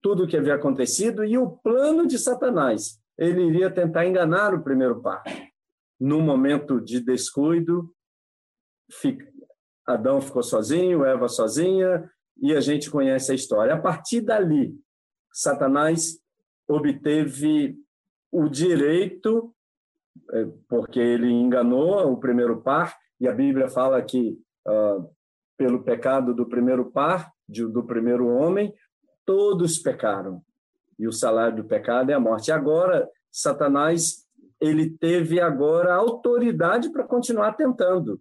tudo 0.00 0.24
o 0.24 0.26
que 0.26 0.36
havia 0.36 0.54
acontecido 0.54 1.24
e 1.24 1.36
o 1.36 1.50
plano 1.50 2.06
de 2.06 2.18
Satanás. 2.18 3.00
Ele 3.18 3.42
iria 3.42 3.70
tentar 3.70 4.06
enganar 4.06 4.54
o 4.54 4.62
primeiro 4.62 5.00
par. 5.00 5.22
Num 5.98 6.20
momento 6.20 6.80
de 6.80 7.00
descuido, 7.00 7.90
Adão 9.86 10.20
ficou 10.20 10.42
sozinho, 10.42 11.04
Eva 11.04 11.28
sozinha, 11.28 12.10
e 12.36 12.54
a 12.54 12.60
gente 12.60 12.90
conhece 12.90 13.32
a 13.32 13.34
história. 13.34 13.74
A 13.74 13.80
partir 13.80 14.20
dali, 14.20 14.74
Satanás 15.32 16.18
obteve 16.68 17.76
o 18.30 18.48
direito, 18.48 19.54
é, 20.32 20.46
porque 20.68 20.98
ele 20.98 21.30
enganou 21.30 22.12
o 22.12 22.18
primeiro 22.18 22.60
par, 22.60 22.96
e 23.20 23.26
a 23.26 23.32
Bíblia 23.32 23.68
fala 23.68 24.02
que, 24.02 24.38
uh, 24.66 25.08
pelo 25.56 25.82
pecado 25.82 26.34
do 26.34 26.46
primeiro 26.46 26.90
par, 26.90 27.32
do 27.48 27.84
primeiro 27.84 28.26
homem, 28.28 28.74
todos 29.26 29.78
pecaram. 29.78 30.40
E 30.98 31.06
o 31.06 31.12
salário 31.12 31.58
do 31.58 31.64
pecado 31.64 32.10
é 32.10 32.14
a 32.14 32.20
morte. 32.20 32.50
Agora, 32.50 33.06
Satanás 33.30 34.26
ele 34.60 34.90
teve 34.90 35.40
agora 35.40 35.94
autoridade 35.94 36.90
para 36.90 37.04
continuar 37.04 37.52
tentando. 37.52 38.20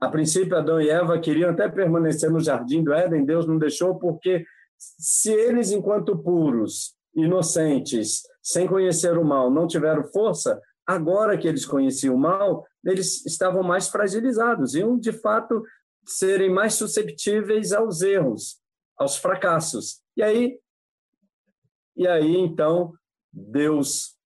A 0.00 0.08
princípio, 0.08 0.56
Adão 0.56 0.80
e 0.80 0.90
Eva 0.90 1.20
queriam 1.20 1.50
até 1.50 1.68
permanecer 1.68 2.28
no 2.28 2.40
jardim 2.40 2.82
do 2.82 2.92
Éden, 2.92 3.24
Deus 3.24 3.46
não 3.46 3.56
deixou, 3.56 4.00
porque 4.00 4.44
se 4.76 5.30
eles, 5.30 5.70
enquanto 5.70 6.18
puros, 6.18 6.96
inocentes, 7.14 8.22
sem 8.42 8.66
conhecer 8.66 9.16
o 9.16 9.24
mal, 9.24 9.48
não 9.48 9.68
tiveram 9.68 10.02
força, 10.02 10.60
agora 10.84 11.38
que 11.38 11.46
eles 11.46 11.64
conheciam 11.64 12.16
o 12.16 12.18
mal, 12.18 12.66
eles 12.84 13.24
estavam 13.24 13.62
mais 13.62 13.88
fragilizados, 13.88 14.74
iam 14.74 14.98
de 14.98 15.12
fato 15.12 15.62
serem 16.04 16.50
mais 16.50 16.74
susceptíveis 16.74 17.72
aos 17.72 18.02
erros, 18.02 18.60
aos 19.02 19.16
fracassos. 19.16 20.00
E 20.16 20.22
aí, 20.22 20.58
e 21.96 22.06
aí 22.06 22.36
então 22.36 22.92
Deus 23.32 24.16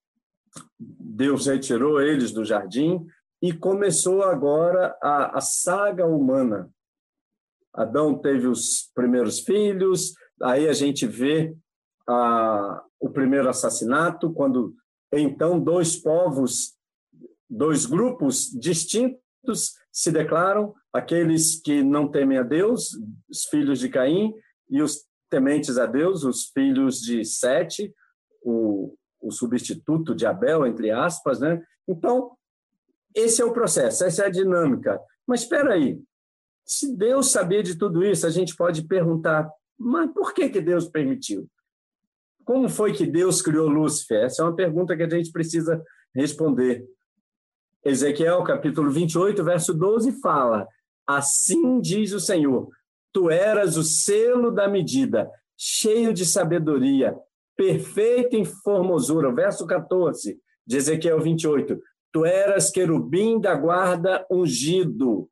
Deus 0.78 1.46
retirou 1.46 2.00
eles 2.00 2.32
do 2.32 2.44
jardim 2.44 3.06
e 3.42 3.52
começou 3.52 4.22
agora 4.22 4.96
a, 5.02 5.38
a 5.38 5.40
saga 5.40 6.06
humana. 6.06 6.70
Adão 7.72 8.18
teve 8.18 8.46
os 8.46 8.90
primeiros 8.94 9.40
filhos, 9.40 10.14
aí 10.42 10.68
a 10.68 10.72
gente 10.72 11.06
vê 11.06 11.54
a, 12.08 12.82
o 12.98 13.10
primeiro 13.10 13.48
assassinato, 13.48 14.32
quando 14.32 14.74
então 15.12 15.60
dois 15.60 15.96
povos, 15.96 16.74
dois 17.48 17.84
grupos 17.84 18.50
distintos 18.50 19.74
se 19.92 20.10
declaram, 20.10 20.74
aqueles 20.92 21.60
que 21.60 21.82
não 21.82 22.10
temem 22.10 22.38
a 22.38 22.42
Deus, 22.42 22.90
os 23.28 23.44
filhos 23.44 23.78
de 23.78 23.88
Caim, 23.88 24.32
e 24.68 24.82
os 24.82 25.04
tementes 25.30 25.78
a 25.78 25.86
Deus, 25.86 26.24
os 26.24 26.46
filhos 26.46 27.00
de 27.00 27.24
Sete, 27.24 27.92
o, 28.42 28.94
o 29.20 29.30
substituto 29.30 30.14
de 30.14 30.26
Abel, 30.26 30.66
entre 30.66 30.90
aspas. 30.90 31.40
Né? 31.40 31.62
Então, 31.88 32.32
esse 33.14 33.40
é 33.40 33.44
o 33.44 33.52
processo, 33.52 34.04
essa 34.04 34.24
é 34.24 34.26
a 34.26 34.30
dinâmica. 34.30 35.00
Mas 35.26 35.42
espera 35.42 35.74
aí, 35.74 36.00
se 36.64 36.94
Deus 36.94 37.30
sabia 37.30 37.62
de 37.62 37.76
tudo 37.76 38.04
isso, 38.04 38.26
a 38.26 38.30
gente 38.30 38.54
pode 38.56 38.86
perguntar, 38.86 39.48
mas 39.78 40.10
por 40.12 40.34
que, 40.34 40.48
que 40.48 40.60
Deus 40.60 40.88
permitiu? 40.88 41.48
Como 42.44 42.68
foi 42.68 42.92
que 42.92 43.06
Deus 43.06 43.42
criou 43.42 43.68
Lúcifer? 43.68 44.24
Essa 44.24 44.42
é 44.42 44.44
uma 44.44 44.54
pergunta 44.54 44.96
que 44.96 45.02
a 45.02 45.08
gente 45.08 45.32
precisa 45.32 45.82
responder. 46.14 46.86
Ezequiel, 47.84 48.42
capítulo 48.44 48.90
28, 48.90 49.42
verso 49.44 49.74
12, 49.74 50.20
fala: 50.20 50.66
Assim 51.06 51.80
diz 51.80 52.12
o 52.12 52.20
Senhor: 52.20 52.68
Tu 53.16 53.30
eras 53.30 53.78
o 53.78 53.82
selo 53.82 54.50
da 54.50 54.68
medida, 54.68 55.30
cheio 55.56 56.12
de 56.12 56.26
sabedoria, 56.26 57.16
perfeito 57.56 58.36
em 58.36 58.44
formosura. 58.44 59.32
Verso 59.32 59.66
14 59.66 60.38
de 60.66 60.76
Ezequiel 60.76 61.18
28. 61.18 61.80
Tu 62.12 62.26
eras 62.26 62.70
querubim 62.70 63.40
da 63.40 63.54
guarda 63.54 64.26
ungido, 64.30 65.30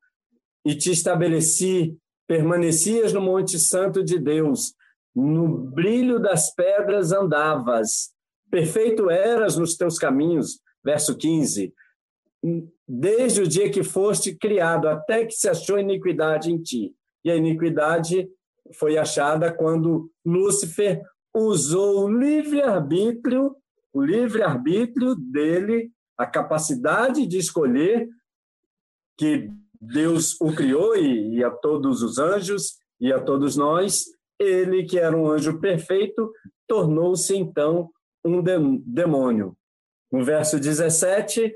e 0.65 0.73
te 0.73 0.89
estabeleci, 0.89 1.95
permanecias 2.27 3.13
no 3.13 3.21
Monte 3.21 3.59
Santo 3.59 4.03
de 4.03 4.17
Deus, 4.17 4.73
no 5.15 5.47
brilho 5.47 6.19
das 6.19 6.51
pedras 6.55 7.11
andavas, 7.11 8.11
perfeito 8.49 9.11
eras 9.11 9.57
nos 9.57 9.77
teus 9.77 9.99
caminhos. 9.99 10.59
Verso 10.83 11.15
15. 11.15 11.71
Desde 12.87 13.43
o 13.43 13.47
dia 13.47 13.69
que 13.69 13.83
foste 13.83 14.35
criado, 14.35 14.87
até 14.87 15.23
que 15.23 15.35
se 15.35 15.47
achou 15.47 15.77
iniquidade 15.77 16.51
em 16.51 16.59
ti. 16.59 16.91
E 17.25 17.31
a 17.31 17.35
iniquidade 17.35 18.29
foi 18.75 18.97
achada 18.97 19.51
quando 19.51 20.09
Lúcifer 20.23 21.01
usou 21.33 22.05
o 22.05 22.09
livre-arbítrio, 22.09 23.55
o 23.91 24.01
livre-arbítrio 24.01 25.15
dele 25.15 25.91
a 26.17 26.25
capacidade 26.25 27.27
de 27.27 27.37
escolher 27.37 28.07
que 29.17 29.49
Deus 29.81 30.39
o 30.39 30.53
criou 30.53 30.95
e, 30.95 31.37
e, 31.37 31.43
a 31.43 31.51
todos 31.51 32.01
os 32.01 32.17
anjos 32.17 32.77
e 32.99 33.11
a 33.11 33.19
todos 33.19 33.57
nós, 33.57 34.05
ele 34.39 34.85
que 34.85 34.97
era 34.97 35.15
um 35.15 35.29
anjo 35.29 35.59
perfeito, 35.59 36.31
tornou-se 36.67 37.35
então 37.35 37.89
um 38.23 38.41
demônio. 38.85 39.55
No 40.11 40.23
verso 40.23 40.59
17, 40.59 41.53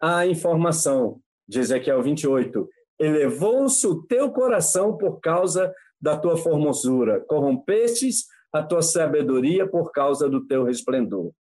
a 0.00 0.26
informação 0.26 1.20
de 1.48 1.60
Ezequiel 1.60 2.02
28. 2.02 2.68
Elevou-se 2.98 3.86
o 3.86 4.02
teu 4.02 4.30
coração 4.30 4.96
por 4.96 5.20
causa 5.20 5.72
da 6.00 6.16
tua 6.16 6.36
formosura, 6.36 7.20
corrompestes 7.26 8.26
a 8.52 8.62
tua 8.62 8.82
sabedoria 8.82 9.68
por 9.68 9.90
causa 9.92 10.28
do 10.28 10.46
teu 10.46 10.64
resplendor. 10.64 11.32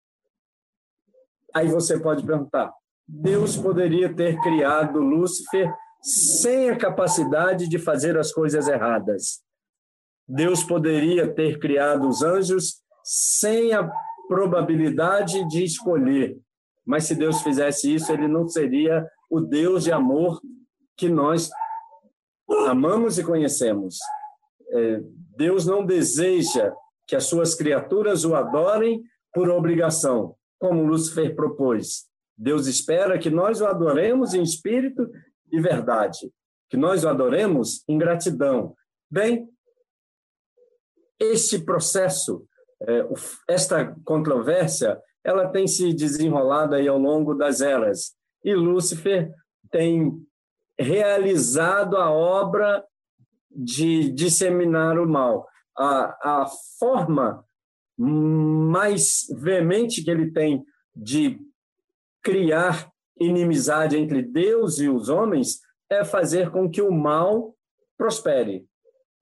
Aí 1.53 1.67
você 1.67 1.99
pode 1.99 2.25
perguntar: 2.25 2.73
Deus 3.07 3.55
poderia 3.55 4.13
ter 4.13 4.39
criado 4.41 4.99
Lúcifer 4.99 5.73
sem 6.01 6.69
a 6.69 6.77
capacidade 6.77 7.67
de 7.67 7.79
fazer 7.79 8.17
as 8.17 8.31
coisas 8.31 8.67
erradas. 8.67 9.41
Deus 10.27 10.63
poderia 10.63 11.33
ter 11.33 11.59
criado 11.59 12.07
os 12.07 12.21
anjos 12.21 12.81
sem 13.03 13.73
a 13.73 13.89
probabilidade 14.27 15.47
de 15.47 15.63
escolher. 15.63 16.37
Mas 16.85 17.05
se 17.05 17.15
Deus 17.15 17.41
fizesse 17.41 17.93
isso, 17.93 18.11
ele 18.11 18.27
não 18.27 18.47
seria 18.47 19.07
o 19.29 19.39
Deus 19.39 19.83
de 19.83 19.91
amor 19.91 20.39
que 20.97 21.09
nós 21.09 21.49
amamos 22.67 23.17
e 23.17 23.23
conhecemos. 23.23 23.97
É, 24.69 25.01
Deus 25.35 25.65
não 25.65 25.85
deseja 25.85 26.73
que 27.07 27.15
as 27.15 27.25
suas 27.25 27.55
criaturas 27.55 28.25
o 28.25 28.35
adorem 28.35 29.03
por 29.33 29.49
obrigação, 29.49 30.35
como 30.59 30.85
Lúcifer 30.85 31.35
propôs. 31.35 32.07
Deus 32.37 32.67
espera 32.67 33.17
que 33.17 33.29
nós 33.29 33.61
o 33.61 33.65
adoremos 33.65 34.33
em 34.33 34.41
espírito 34.41 35.09
e 35.51 35.59
verdade, 35.59 36.31
que 36.69 36.77
nós 36.77 37.03
o 37.03 37.09
adoremos 37.09 37.83
em 37.87 37.97
gratidão. 37.97 38.75
Bem, 39.09 39.47
este 41.19 41.59
processo, 41.59 42.45
é, 42.81 43.07
esta 43.47 43.95
controvérsia, 44.03 44.99
ela 45.23 45.47
tem 45.47 45.67
se 45.67 45.93
desenrolado 45.93 46.75
aí 46.75 46.87
ao 46.87 46.97
longo 46.97 47.33
das 47.33 47.61
eras. 47.61 48.15
E 48.43 48.53
Lúcifer 48.53 49.33
tem 49.71 50.24
realizado 50.77 51.97
a 51.97 52.09
obra 52.09 52.83
de 53.49 54.11
disseminar 54.11 54.99
o 54.99 55.07
mal. 55.07 55.47
A, 55.77 56.43
a 56.43 56.47
forma 56.79 57.45
mais 57.97 59.27
veemente 59.37 60.03
que 60.03 60.11
ele 60.11 60.31
tem 60.31 60.65
de 60.95 61.39
criar 62.21 62.89
inimizade 63.19 63.97
entre 63.97 64.21
Deus 64.21 64.79
e 64.79 64.89
os 64.89 65.09
homens 65.09 65.61
é 65.89 66.03
fazer 66.03 66.51
com 66.51 66.69
que 66.69 66.81
o 66.81 66.91
mal 66.91 67.55
prospere. 67.97 68.65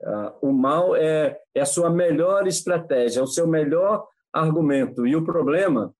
Uh, 0.01 0.49
o 0.49 0.51
mal 0.51 0.95
é, 0.95 1.39
é 1.53 1.61
a 1.61 1.65
sua 1.65 1.89
melhor 1.89 2.47
estratégia, 2.47 3.19
é 3.19 3.23
o 3.23 3.27
seu 3.27 3.47
melhor 3.47 4.07
argumento. 4.31 5.05
E 5.05 5.15
o 5.15 5.23
problema 5.23 5.93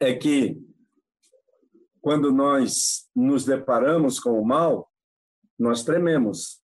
é 0.00 0.12
que, 0.14 0.58
quando 2.02 2.32
nós 2.32 3.08
nos 3.14 3.44
deparamos 3.44 4.18
com 4.18 4.32
o 4.32 4.44
mal, 4.44 4.90
nós 5.56 5.84
trememos, 5.84 6.60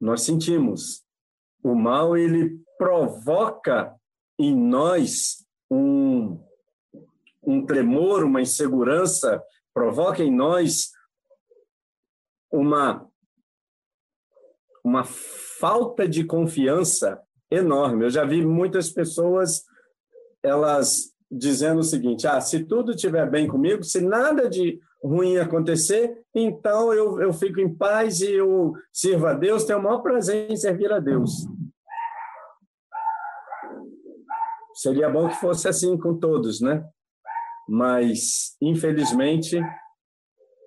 nós 0.00 0.22
sentimos. 0.22 1.04
O 1.62 1.74
mal, 1.74 2.16
ele 2.16 2.58
provoca 2.78 3.94
em 4.38 4.56
nós 4.56 5.46
um, 5.70 6.42
um 7.42 7.66
tremor, 7.66 8.24
uma 8.24 8.40
insegurança, 8.40 9.42
provoca 9.74 10.22
em 10.22 10.34
nós 10.34 10.92
uma, 12.50 13.06
uma 14.82 15.04
falta 15.04 16.08
de 16.08 16.24
confiança 16.24 17.20
enorme. 17.50 18.06
Eu 18.06 18.10
já 18.10 18.24
vi 18.24 18.44
muitas 18.46 18.88
pessoas 18.90 19.64
elas 20.42 21.12
dizendo 21.30 21.80
o 21.80 21.84
seguinte: 21.84 22.26
ah, 22.26 22.40
se 22.40 22.64
tudo 22.64 22.92
estiver 22.92 23.28
bem 23.30 23.46
comigo, 23.46 23.82
se 23.82 24.00
nada 24.00 24.48
de 24.48 24.80
ruim 25.02 25.36
acontecer, 25.36 26.22
então 26.34 26.92
eu, 26.92 27.20
eu 27.20 27.32
fico 27.32 27.60
em 27.60 27.72
paz 27.72 28.20
e 28.20 28.32
eu 28.32 28.72
sirvo 28.92 29.26
a 29.26 29.34
Deus, 29.34 29.64
tenho 29.64 29.78
o 29.78 29.82
maior 29.82 30.00
prazer 30.00 30.50
em 30.50 30.56
servir 30.56 30.92
a 30.92 30.98
Deus. 30.98 31.46
Seria 34.74 35.10
bom 35.10 35.28
que 35.28 35.34
fosse 35.36 35.68
assim 35.68 35.96
com 35.98 36.18
todos, 36.18 36.60
né? 36.60 36.84
Mas, 37.68 38.56
infelizmente, 38.62 39.60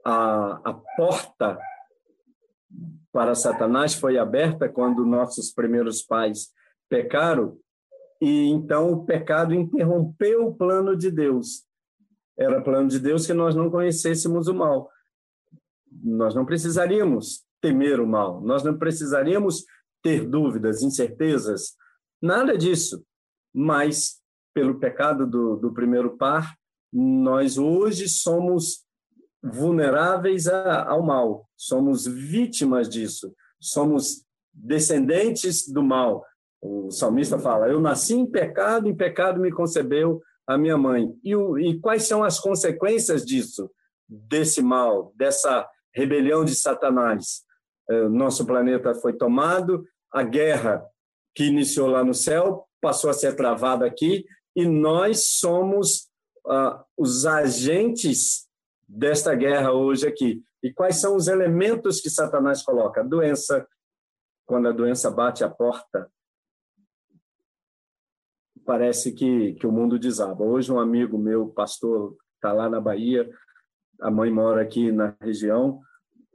a, 0.05 0.61
a 0.69 0.73
porta 0.95 1.57
para 3.11 3.35
Satanás 3.35 3.93
foi 3.93 4.17
aberta 4.17 4.69
quando 4.69 5.05
nossos 5.05 5.51
primeiros 5.51 6.01
pais 6.01 6.49
pecaram 6.89 7.57
e 8.21 8.47
então 8.49 8.91
o 8.91 9.05
pecado 9.05 9.53
interrompeu 9.53 10.47
o 10.47 10.55
plano 10.55 10.95
de 10.95 11.09
Deus. 11.09 11.65
Era 12.37 12.61
plano 12.61 12.87
de 12.87 12.99
Deus 12.99 13.25
que 13.25 13.33
nós 13.33 13.55
não 13.55 13.69
conhecêssemos 13.69 14.47
o 14.47 14.53
mal. 14.53 14.89
Nós 15.91 16.35
não 16.35 16.45
precisaríamos 16.45 17.43
temer 17.59 17.99
o 17.99 18.07
mal, 18.07 18.41
nós 18.41 18.63
não 18.63 18.77
precisaríamos 18.77 19.65
ter 20.01 20.27
dúvidas, 20.27 20.81
incertezas, 20.81 21.75
nada 22.21 22.57
disso. 22.57 23.03
Mas, 23.53 24.21
pelo 24.53 24.79
pecado 24.79 25.27
do, 25.27 25.57
do 25.57 25.73
primeiro 25.73 26.17
par, 26.17 26.55
nós 26.91 27.57
hoje 27.57 28.07
somos 28.07 28.85
vulneráveis 29.43 30.47
a, 30.47 30.89
ao 30.89 31.03
mal, 31.03 31.49
somos 31.55 32.05
vítimas 32.05 32.87
disso, 32.87 33.33
somos 33.59 34.25
descendentes 34.53 35.67
do 35.67 35.83
mal. 35.83 36.25
O 36.61 36.91
salmista 36.91 37.39
fala: 37.39 37.67
Eu 37.67 37.79
nasci 37.79 38.13
em 38.13 38.25
pecado, 38.25 38.87
em 38.87 38.95
pecado 38.95 39.39
me 39.39 39.51
concebeu 39.51 40.21
a 40.45 40.57
minha 40.57 40.77
mãe. 40.77 41.13
E, 41.23 41.35
o, 41.35 41.57
e 41.57 41.79
quais 41.79 42.07
são 42.07 42.23
as 42.23 42.39
consequências 42.39 43.25
disso, 43.25 43.71
desse 44.07 44.61
mal, 44.61 45.11
dessa 45.15 45.67
rebelião 45.93 46.45
de 46.45 46.53
Satanás? 46.55 47.43
É, 47.89 48.07
nosso 48.07 48.45
planeta 48.45 48.93
foi 48.93 49.13
tomado, 49.13 49.85
a 50.11 50.23
guerra 50.23 50.85
que 51.33 51.45
iniciou 51.45 51.87
lá 51.87 52.03
no 52.03 52.13
céu 52.13 52.67
passou 52.81 53.09
a 53.09 53.13
ser 53.13 53.35
travada 53.35 53.85
aqui, 53.85 54.25
e 54.55 54.67
nós 54.67 55.25
somos 55.37 56.09
ah, 56.47 56.83
os 56.97 57.25
agentes 57.25 58.47
desta 58.87 59.33
guerra 59.35 59.71
hoje 59.71 60.07
aqui. 60.07 60.43
E 60.61 60.73
quais 60.73 60.99
são 60.99 61.15
os 61.15 61.27
elementos 61.27 62.01
que 62.01 62.09
Satanás 62.09 62.61
coloca? 62.61 63.01
A 63.01 63.03
doença. 63.03 63.65
Quando 64.45 64.67
a 64.67 64.71
doença 64.71 65.09
bate 65.09 65.43
a 65.43 65.49
porta, 65.49 66.11
parece 68.65 69.13
que, 69.13 69.53
que 69.53 69.67
o 69.67 69.71
mundo 69.71 69.99
desaba. 69.99 70.43
Hoje, 70.43 70.71
um 70.71 70.79
amigo 70.79 71.17
meu, 71.17 71.47
pastor, 71.49 72.15
está 72.35 72.53
lá 72.53 72.69
na 72.69 72.79
Bahia, 72.79 73.29
a 73.99 74.09
mãe 74.09 74.31
mora 74.31 74.61
aqui 74.61 74.91
na 74.91 75.15
região, 75.21 75.79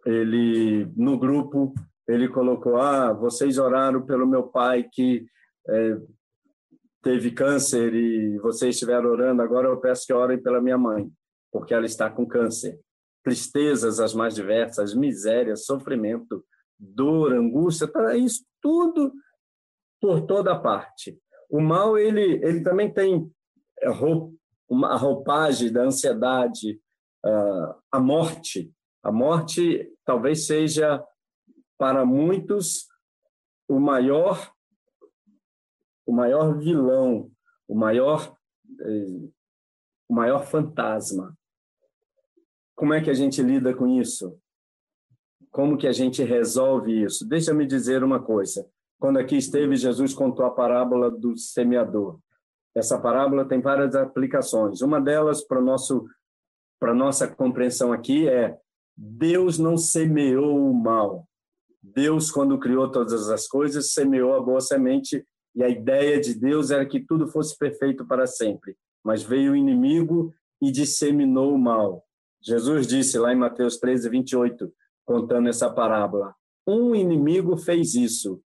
ele, 0.05 0.87
no 0.97 1.19
grupo, 1.19 1.75
ele 2.07 2.29
colocou, 2.29 2.77
ah, 2.77 3.13
vocês 3.13 3.59
oraram 3.59 4.07
pelo 4.07 4.27
meu 4.27 4.45
pai 4.45 4.89
que 4.91 5.27
é, 5.69 5.99
teve 7.03 7.33
câncer 7.33 7.93
e 7.95 8.39
vocês 8.39 8.77
estiveram 8.77 9.11
orando, 9.11 9.43
agora 9.43 9.69
eu 9.69 9.81
peço 9.81 10.07
que 10.07 10.13
orem 10.13 10.41
pela 10.41 10.61
minha 10.61 10.79
mãe, 10.79 11.11
porque 11.53 11.75
ela 11.75 11.87
está 11.87 12.09
com 12.09 12.27
câncer. 12.27 12.79
Tristezas 13.25 13.99
as 13.99 14.15
mais 14.15 14.37
diversas, 14.37 14.95
misérias, 14.95 15.65
sofrimento, 15.65 16.45
dor, 16.79 17.33
angústia, 17.33 17.89
tá 17.89 18.17
isso 18.17 18.45
tudo 18.61 19.13
por 20.01 20.23
toda 20.23 20.59
parte. 20.59 21.19
O 21.49 21.61
mal, 21.61 21.97
ele, 21.97 22.41
ele 22.45 22.63
também 22.63 22.93
tem 22.93 23.31
é, 23.81 23.89
uma 24.69 24.97
roupagem 24.97 25.73
da 25.73 25.83
ansiedade, 25.83 26.81
ah, 27.25 27.79
a 27.93 28.01
morte. 28.01 28.73
A 29.03 29.13
morte 29.13 29.93
talvez 30.05 30.47
seja, 30.47 31.05
para 31.79 32.05
muitos, 32.05 32.87
o 33.69 33.79
maior 33.81 34.53
o 36.07 36.13
maior 36.13 36.57
vilão, 36.57 37.31
o 37.67 37.75
maior 37.75 38.33
eh, 38.81 39.29
o 40.09 40.15
maior 40.15 40.47
fantasma. 40.47 41.37
Como 42.77 42.95
é 42.95 43.03
que 43.03 43.11
a 43.11 43.15
gente 43.15 43.43
lida 43.43 43.75
com 43.75 43.89
isso? 43.89 44.39
Como 45.51 45.77
que 45.77 45.89
a 45.89 45.93
gente 45.93 46.23
resolve 46.23 47.03
isso? 47.03 47.27
Deixa-me 47.27 47.67
dizer 47.67 48.05
uma 48.05 48.23
coisa. 48.23 48.71
Quando 48.99 49.19
aqui 49.19 49.37
esteve, 49.37 49.77
Jesus 49.77 50.15
contou 50.15 50.45
a 50.47 50.51
parábola 50.51 51.11
do 51.11 51.37
semeador. 51.37 52.19
Essa 52.75 52.99
parábola 52.99 53.45
tem 53.45 53.61
várias 53.61 53.95
aplicações. 53.95 54.81
Uma 54.81 55.01
delas 55.01 55.43
para 55.43 55.61
nosso 55.61 56.07
para 56.79 56.93
nossa 56.93 57.27
compreensão 57.27 57.91
aqui 57.91 58.29
é 58.29 58.55
Deus 58.95 59.59
não 59.59 59.77
semeou 59.77 60.71
o 60.71 60.75
mal. 60.75 61.27
Deus, 61.83 62.31
quando 62.31 62.59
criou 62.59 62.91
todas 62.91 63.31
as 63.31 63.47
coisas, 63.47 63.93
semeou 63.93 64.35
a 64.35 64.41
boa 64.41 64.61
semente 64.61 65.25
e 65.55 65.63
a 65.63 65.69
ideia 65.69 66.21
de 66.21 66.35
Deus 66.35 66.71
era 66.71 66.85
que 66.85 67.01
tudo 67.01 67.29
fosse 67.29 67.57
perfeito 67.57 68.07
para 68.07 68.27
sempre. 68.27 68.77
Mas 69.03 69.23
veio 69.23 69.53
o 69.53 69.57
inimigo 69.57 70.35
e 70.61 70.71
disseminou 70.71 71.55
o 71.55 71.59
mal. 71.59 72.05
Jesus 72.43 72.87
disse 72.87 73.19
lá 73.19 73.33
em 73.33 73.37
Mateus 73.37 73.79
13, 73.79 74.09
28, 74.09 74.73
contando 75.05 75.49
essa 75.49 75.71
parábola: 75.71 76.35
um 76.67 76.95
inimigo 76.95 77.57
fez 77.57 77.95
isso, 77.95 78.43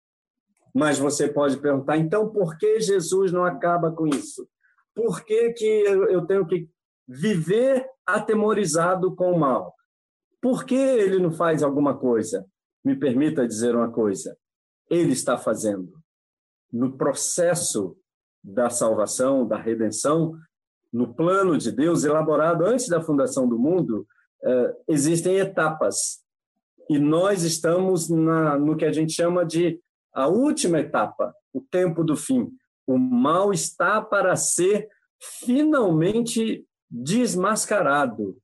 mas 0.78 1.00
você 1.00 1.28
pode 1.28 1.58
perguntar, 1.58 1.98
então 1.98 2.30
por 2.30 2.58
que 2.58 2.80
Jesus 2.80 3.32
não 3.32 3.44
acaba 3.44 3.92
com 3.92 4.08
isso? 4.08 4.48
Por 4.94 5.24
que, 5.24 5.54
que 5.54 5.66
eu 5.66 6.26
tenho 6.26 6.46
que 6.46 6.70
viver 7.08 7.88
atemorizado 8.06 9.16
com 9.16 9.32
o 9.32 9.40
mal. 9.40 9.74
Por 10.42 10.66
que 10.66 10.76
ele 10.76 11.20
não 11.20 11.32
faz 11.32 11.64
alguma 11.64 11.98
coisa? 11.98 12.46
Me 12.84 12.96
permita 12.96 13.48
dizer 13.48 13.76
uma 13.76 13.92
coisa. 13.92 14.38
Ele 14.90 15.14
está 15.14 15.38
fazendo. 15.38 15.94
No 16.72 16.98
processo 16.98 17.98
da 18.44 18.70
salvação, 18.70 19.48
da 19.48 19.58
redenção, 19.58 20.38
no 20.92 21.14
plano 21.14 21.58
de 21.58 21.72
Deus 21.72 22.04
elaborado 22.04 22.66
antes 22.66 22.88
da 22.88 23.02
fundação 23.02 23.48
do 23.48 23.58
mundo, 23.58 24.06
eh, 24.44 24.76
existem 24.88 25.38
etapas. 25.38 26.24
E 26.90 26.98
nós 26.98 27.44
estamos 27.44 28.10
na, 28.10 28.58
no 28.58 28.78
que 28.78 28.86
a 28.86 28.92
gente 28.92 29.12
chama 29.12 29.46
de 29.46 29.82
a 30.18 30.28
última 30.28 30.80
etapa, 30.80 31.32
o 31.54 31.62
tempo 31.62 32.04
do 32.04 32.18
fim. 32.18 32.52
O 32.88 32.98
mal 32.98 33.54
está 33.54 34.02
para 34.02 34.36
ser 34.36 34.90
finalmente 35.22 36.66
desmascarado. 36.90 38.36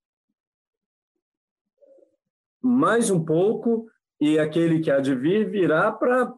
Mais 2.61 3.09
um 3.09 3.25
pouco, 3.25 3.89
e 4.21 4.37
aquele 4.37 4.81
que 4.81 4.91
há 4.91 4.99
de 4.99 5.15
vir 5.15 5.49
virá 5.49 5.91
para 5.91 6.31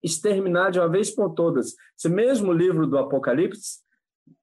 exterminar 0.00 0.70
de 0.70 0.78
uma 0.78 0.88
vez 0.88 1.10
por 1.10 1.34
todas. 1.34 1.74
Esse 1.98 2.08
mesmo 2.08 2.52
livro 2.52 2.86
do 2.86 2.98
Apocalipse, 2.98 3.80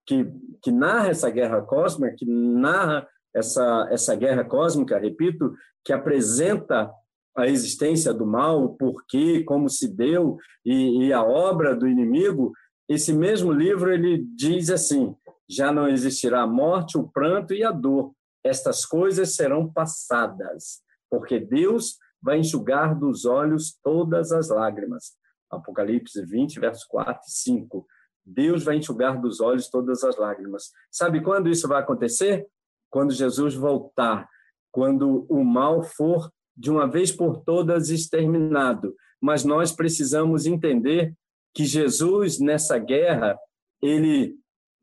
que, 0.05 0.25
que 0.61 0.69
narra 0.69 1.07
essa 1.07 1.29
guerra 1.29 1.61
cósmica, 1.61 2.13
que 2.17 2.25
narra 2.25 3.07
essa, 3.33 3.87
essa 3.89 4.15
guerra 4.17 4.43
cósmica, 4.43 4.99
repito, 4.99 5.55
que 5.85 5.93
apresenta 5.93 6.91
a 7.37 7.47
existência 7.47 8.13
do 8.13 8.25
mal, 8.25 8.63
o 8.63 8.75
porquê, 8.75 9.43
como 9.43 9.69
se 9.69 9.87
deu 9.87 10.37
e, 10.65 11.05
e 11.05 11.13
a 11.13 11.23
obra 11.23 11.75
do 11.75 11.87
inimigo, 11.87 12.51
esse 12.87 13.13
mesmo 13.13 13.51
livro 13.51 13.93
ele 13.93 14.25
diz 14.35 14.69
assim: 14.69 15.15
já 15.49 15.71
não 15.71 15.87
existirá 15.87 16.41
a 16.41 16.47
morte, 16.47 16.97
o 16.97 17.07
pranto 17.07 17.53
e 17.53 17.63
a 17.63 17.71
dor. 17.71 18.13
Estas 18.43 18.85
coisas 18.85 19.35
serão 19.35 19.71
passadas, 19.71 20.81
porque 21.09 21.39
Deus 21.39 21.97
vai 22.21 22.39
enxugar 22.39 22.97
dos 22.97 23.25
olhos 23.25 23.77
todas 23.83 24.31
as 24.31 24.49
lágrimas. 24.49 25.17
Apocalipse 25.51 26.23
20, 26.23 26.59
versos 26.59 26.85
4 26.85 27.21
e 27.27 27.31
5. 27.31 27.87
Deus 28.25 28.63
vai 28.63 28.77
enxugar 28.77 29.19
dos 29.19 29.39
olhos 29.39 29.69
todas 29.69 30.03
as 30.03 30.17
lágrimas. 30.17 30.71
Sabe 30.91 31.21
quando 31.21 31.49
isso 31.49 31.67
vai 31.67 31.81
acontecer? 31.81 32.45
Quando 32.89 33.13
Jesus 33.13 33.55
voltar, 33.55 34.27
quando 34.71 35.25
o 35.29 35.43
mal 35.43 35.81
for 35.81 36.31
de 36.59 36.69
uma 36.69 36.85
vez 36.85 37.09
por 37.09 37.37
todas 37.37 37.89
exterminado. 37.89 38.93
Mas 39.21 39.45
nós 39.45 39.71
precisamos 39.71 40.45
entender 40.45 41.13
que 41.53 41.65
Jesus 41.65 42.37
nessa 42.37 42.77
guerra, 42.77 43.39
ele 43.81 44.37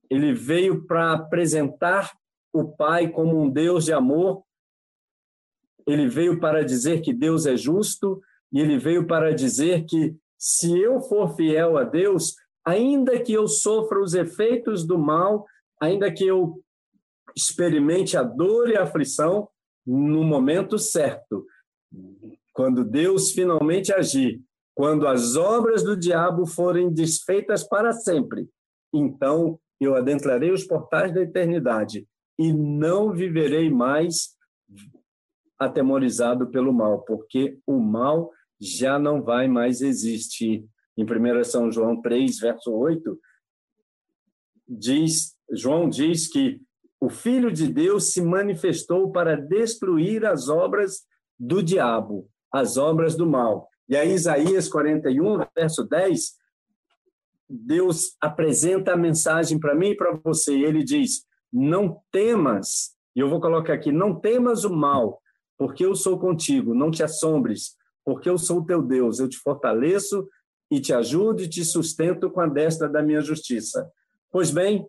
ele 0.09 0.33
veio 0.33 0.87
para 0.87 1.13
apresentar 1.13 2.13
o 2.53 2.65
Pai 2.65 3.09
como 3.09 3.43
um 3.43 3.51
Deus 3.51 3.85
de 3.85 3.93
amor. 3.93 4.45
Ele 5.85 6.09
veio 6.09 6.39
para 6.39 6.65
dizer 6.65 7.01
que 7.01 7.13
Deus 7.13 7.45
é 7.45 7.57
justo 7.57 8.23
e 8.53 8.61
ele 8.61 8.79
veio 8.79 9.07
para 9.07 9.35
dizer 9.35 9.85
que 9.85 10.17
se 10.39 10.79
eu 10.79 11.01
for 11.01 11.35
fiel 11.35 11.77
a 11.77 11.83
Deus, 11.83 12.37
ainda 12.65 13.19
que 13.19 13.33
eu 13.33 13.49
sofra 13.49 14.01
os 14.01 14.15
efeitos 14.15 14.87
do 14.87 14.97
mal, 14.97 15.45
ainda 15.81 16.13
que 16.13 16.25
eu 16.25 16.63
experimente 17.35 18.17
a 18.17 18.23
dor 18.23 18.71
e 18.71 18.77
a 18.77 18.85
aflição, 18.85 19.49
no 19.85 20.25
momento 20.25 20.79
certo, 20.79 21.47
quando 22.57 22.87
Deus 22.87 23.33
finalmente 23.33 23.93
agir, 23.93 24.41
quando 24.75 25.07
as 25.07 25.37
obras 25.37 25.85
do 25.85 25.95
diabo 25.95 26.47
forem 26.47 26.91
desfeitas 26.91 27.63
para 27.63 27.93
sempre, 27.93 28.49
então 28.95 29.61
eu 29.79 29.95
adentrarei 29.95 30.51
os 30.51 30.65
portais 30.65 31.13
da 31.13 31.21
eternidade 31.21 32.09
e 32.39 32.55
não 32.55 33.13
viverei 33.13 33.69
mais 33.69 34.35
atemorizado 35.59 36.47
pelo 36.47 36.73
mal, 36.73 37.03
porque 37.03 37.59
o 37.67 37.79
mal 37.79 38.33
já 38.59 38.99
não 38.99 39.23
vai 39.23 39.47
mais 39.49 39.83
existir. 39.83 40.65
Em 40.97 41.05
1 41.05 41.45
São 41.45 41.71
João 41.71 42.01
3, 42.01 42.39
verso 42.39 42.73
8, 42.73 43.21
diz, 44.67 45.37
João 45.53 45.91
diz 45.91 46.27
que 46.27 46.59
o 46.99 47.11
Filho 47.11 47.53
de 47.53 47.69
Deus 47.69 48.15
se 48.15 48.23
manifestou 48.23 49.13
para 49.13 49.37
destruir 49.37 50.25
as 50.25 50.49
obras 50.49 51.07
do 51.39 51.63
diabo, 51.63 52.31
as 52.61 52.77
obras 52.77 53.17
do 53.17 53.27
mal. 53.27 53.69
E 53.89 53.97
aí, 53.97 54.13
Isaías 54.13 54.69
41, 54.69 55.39
verso 55.55 55.85
10, 55.85 56.35
Deus 57.49 58.17
apresenta 58.21 58.93
a 58.93 58.97
mensagem 58.97 59.59
para 59.59 59.75
mim 59.75 59.91
e 59.91 59.97
para 59.97 60.19
você. 60.25 60.53
Ele 60.53 60.83
diz: 60.83 61.25
Não 61.53 62.01
temas, 62.11 62.95
e 63.15 63.21
eu 63.21 63.29
vou 63.29 63.41
colocar 63.41 63.75
aqui: 63.75 63.93
Não 63.93 64.19
temas 64.19 64.65
o 64.65 64.75
mal, 64.75 65.21
porque 65.57 65.85
eu 65.85 65.95
sou 65.95 66.19
contigo, 66.19 66.75
não 66.75 66.91
te 66.91 67.03
assombres, 67.03 67.77
porque 68.05 68.29
eu 68.29 68.39
sou 68.39 68.65
teu 68.65 68.83
Deus, 68.83 69.19
eu 69.19 69.29
te 69.29 69.39
fortaleço 69.39 70.29
e 70.71 70.81
te 70.81 70.93
ajudo 70.93 71.43
e 71.43 71.49
te 71.49 71.65
sustento 71.65 72.31
com 72.31 72.41
a 72.41 72.47
destra 72.47 72.89
da 72.89 73.03
minha 73.03 73.21
justiça. 73.21 73.89
Pois 74.33 74.51
bem, 74.51 74.87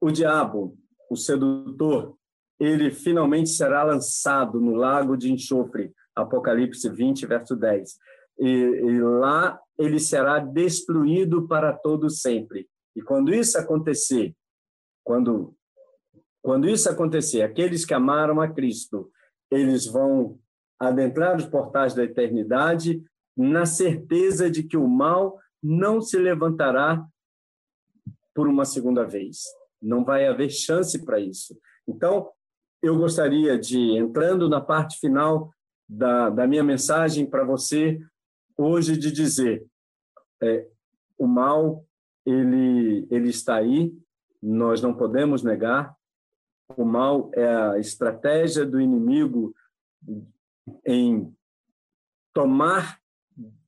o 0.00 0.10
diabo, 0.10 0.78
o 1.10 1.16
sedutor, 1.16 2.16
ele 2.58 2.90
finalmente 2.90 3.50
será 3.50 3.82
lançado 3.82 4.60
no 4.60 4.74
lago 4.74 5.16
de 5.16 5.32
enxofre, 5.32 5.92
Apocalipse 6.20 6.88
20, 6.88 7.26
verso 7.26 7.56
10. 7.56 7.98
E, 8.38 8.46
e 8.46 9.00
lá 9.00 9.60
ele 9.78 9.98
será 9.98 10.38
destruído 10.38 11.46
para 11.46 11.72
todo 11.72 12.08
sempre. 12.10 12.68
E 12.94 13.02
quando 13.02 13.32
isso 13.34 13.58
acontecer, 13.58 14.34
quando 15.04 15.54
quando 16.42 16.68
isso 16.68 16.88
acontecer, 16.88 17.42
aqueles 17.42 17.84
que 17.84 17.92
amaram 17.92 18.40
a 18.40 18.48
Cristo, 18.48 19.10
eles 19.50 19.86
vão 19.86 20.38
adentrar 20.78 21.36
os 21.36 21.44
portais 21.44 21.92
da 21.92 22.02
eternidade 22.02 23.02
na 23.36 23.66
certeza 23.66 24.50
de 24.50 24.62
que 24.62 24.76
o 24.76 24.88
mal 24.88 25.38
não 25.62 26.00
se 26.00 26.18
levantará 26.18 27.04
por 28.34 28.48
uma 28.48 28.64
segunda 28.64 29.04
vez. 29.04 29.42
Não 29.82 30.04
vai 30.04 30.26
haver 30.26 30.50
chance 30.50 31.04
para 31.04 31.20
isso. 31.20 31.58
Então, 31.86 32.30
eu 32.82 32.96
gostaria 32.96 33.58
de, 33.58 33.78
entrando 33.98 34.48
na 34.48 34.60
parte 34.60 34.98
final 34.98 35.52
da, 35.90 36.30
da 36.30 36.46
minha 36.46 36.62
mensagem 36.62 37.26
para 37.26 37.44
você, 37.44 38.00
hoje, 38.56 38.96
de 38.96 39.10
dizer: 39.10 39.66
é, 40.40 40.68
o 41.18 41.26
mal, 41.26 41.84
ele, 42.24 43.08
ele 43.10 43.30
está 43.30 43.56
aí, 43.56 43.92
nós 44.40 44.80
não 44.80 44.94
podemos 44.94 45.42
negar. 45.42 45.94
O 46.76 46.84
mal 46.84 47.32
é 47.34 47.44
a 47.44 47.78
estratégia 47.78 48.64
do 48.64 48.80
inimigo 48.80 49.52
em 50.86 51.34
tomar 52.32 53.00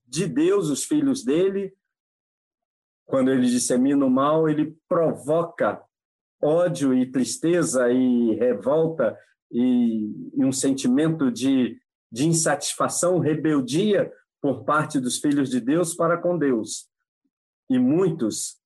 de 0.06 0.28
Deus 0.28 0.70
os 0.70 0.84
filhos 0.84 1.24
dele. 1.24 1.74
Quando 3.04 3.32
ele 3.32 3.48
dissemina 3.48 4.06
o 4.06 4.10
mal, 4.10 4.48
ele 4.48 4.78
provoca 4.88 5.82
ódio 6.40 6.94
e 6.94 7.10
tristeza 7.10 7.90
e 7.90 8.36
revolta 8.36 9.18
e, 9.50 10.30
e 10.34 10.44
um 10.44 10.52
sentimento 10.52 11.30
de, 11.30 11.81
de 12.12 12.28
insatisfação, 12.28 13.18
rebeldia 13.18 14.12
por 14.40 14.64
parte 14.64 15.00
dos 15.00 15.18
filhos 15.18 15.48
de 15.48 15.60
Deus 15.60 15.94
para 15.94 16.18
com 16.18 16.36
Deus. 16.36 16.88
E 17.70 17.78
muitos, 17.78 18.58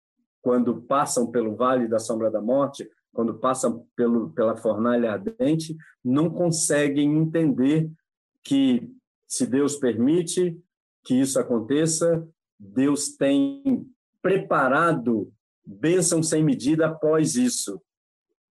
quando 0.42 0.82
passam 0.82 1.30
pelo 1.30 1.54
vale 1.54 1.87
da 1.87 2.00
sombra 2.00 2.28
da 2.28 2.40
morte, 2.40 2.90
quando 3.12 3.38
passam 3.38 3.87
pelo, 3.94 4.30
pela 4.30 4.56
fornalha 4.56 5.12
ardente, 5.12 5.76
não 6.04 6.28
conseguem 6.28 7.16
entender 7.16 7.90
que, 8.42 8.92
se 9.28 9.46
Deus 9.46 9.76
permite 9.76 10.59
que 11.04 11.14
isso 11.14 11.38
aconteça, 11.38 12.26
Deus 12.59 13.16
tem 13.16 13.87
preparado 14.20 15.32
bênção 15.64 16.22
sem 16.22 16.42
medida 16.42 16.87
após 16.87 17.37
isso. 17.37 17.80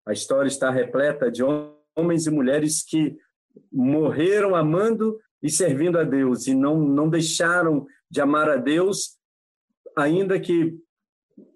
A 0.05 0.13
história 0.13 0.47
está 0.47 0.69
repleta 0.69 1.31
de 1.31 1.43
homens 1.95 2.27
e 2.27 2.31
mulheres 2.31 2.84
que 2.84 3.17
morreram 3.72 4.56
amando 4.56 5.20
e 5.41 5.50
servindo 5.50 5.98
a 5.98 6.04
Deus 6.04 6.48
e 6.48 6.56
não, 6.56 6.80
não 6.80 7.10
deixaram 7.10 7.86
de 8.10 8.22
amar 8.22 8.50
a 8.50 8.56
Deus, 8.56 9.18
ainda 9.96 10.39
que 10.39 10.78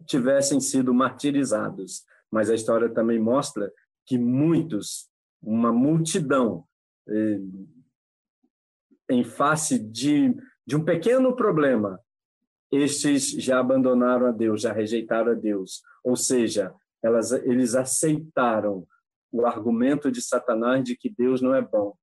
tivessem 0.06 0.60
sido 0.60 0.94
martirizados. 0.94 2.04
Mas 2.32 2.50
a 2.50 2.56
história 2.56 2.90
também 2.90 3.20
mostra 3.20 3.72
que 4.06 4.18
muitos, 4.18 5.10
uma 5.42 5.72
multidão, 5.72 6.66
eh, 7.08 7.40
em 9.10 9.24
face 9.24 9.80
de, 9.80 10.36
de 10.66 10.76
um 10.76 10.84
pequeno 10.84 11.36
problema, 11.36 12.00
estes 12.72 13.32
já 13.32 13.60
abandonaram 13.60 14.28
a 14.28 14.32
Deus, 14.32 14.62
já 14.62 14.72
rejeitaram 14.72 15.32
a 15.32 15.36
Deus. 15.36 15.82
Ou 16.04 16.16
seja, 16.16 16.74
elas, 17.02 17.32
eles 17.32 17.74
aceitaram 17.76 18.88
o 19.32 19.46
argumento 19.46 20.12
de 20.12 20.22
Satanás 20.22 20.84
de 20.84 20.96
que 20.96 21.10
Deus 21.10 21.42
não 21.42 21.54
é 21.54 21.62
bom, 21.62 21.96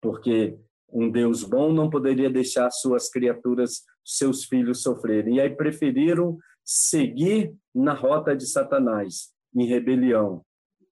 porque 0.00 0.58
um 0.88 1.10
Deus 1.10 1.42
bom 1.44 1.72
não 1.72 1.88
poderia 1.88 2.28
deixar 2.28 2.70
suas 2.70 3.08
criaturas, 3.08 3.82
seus 4.04 4.44
filhos 4.44 4.82
sofrerem. 4.82 5.36
E 5.36 5.40
aí 5.40 5.50
preferiram 5.50 6.38
seguir 6.64 7.54
na 7.74 7.94
rota 7.94 8.36
de 8.36 8.46
Satanás, 8.46 9.32
em 9.54 9.66
rebelião. 9.66 10.44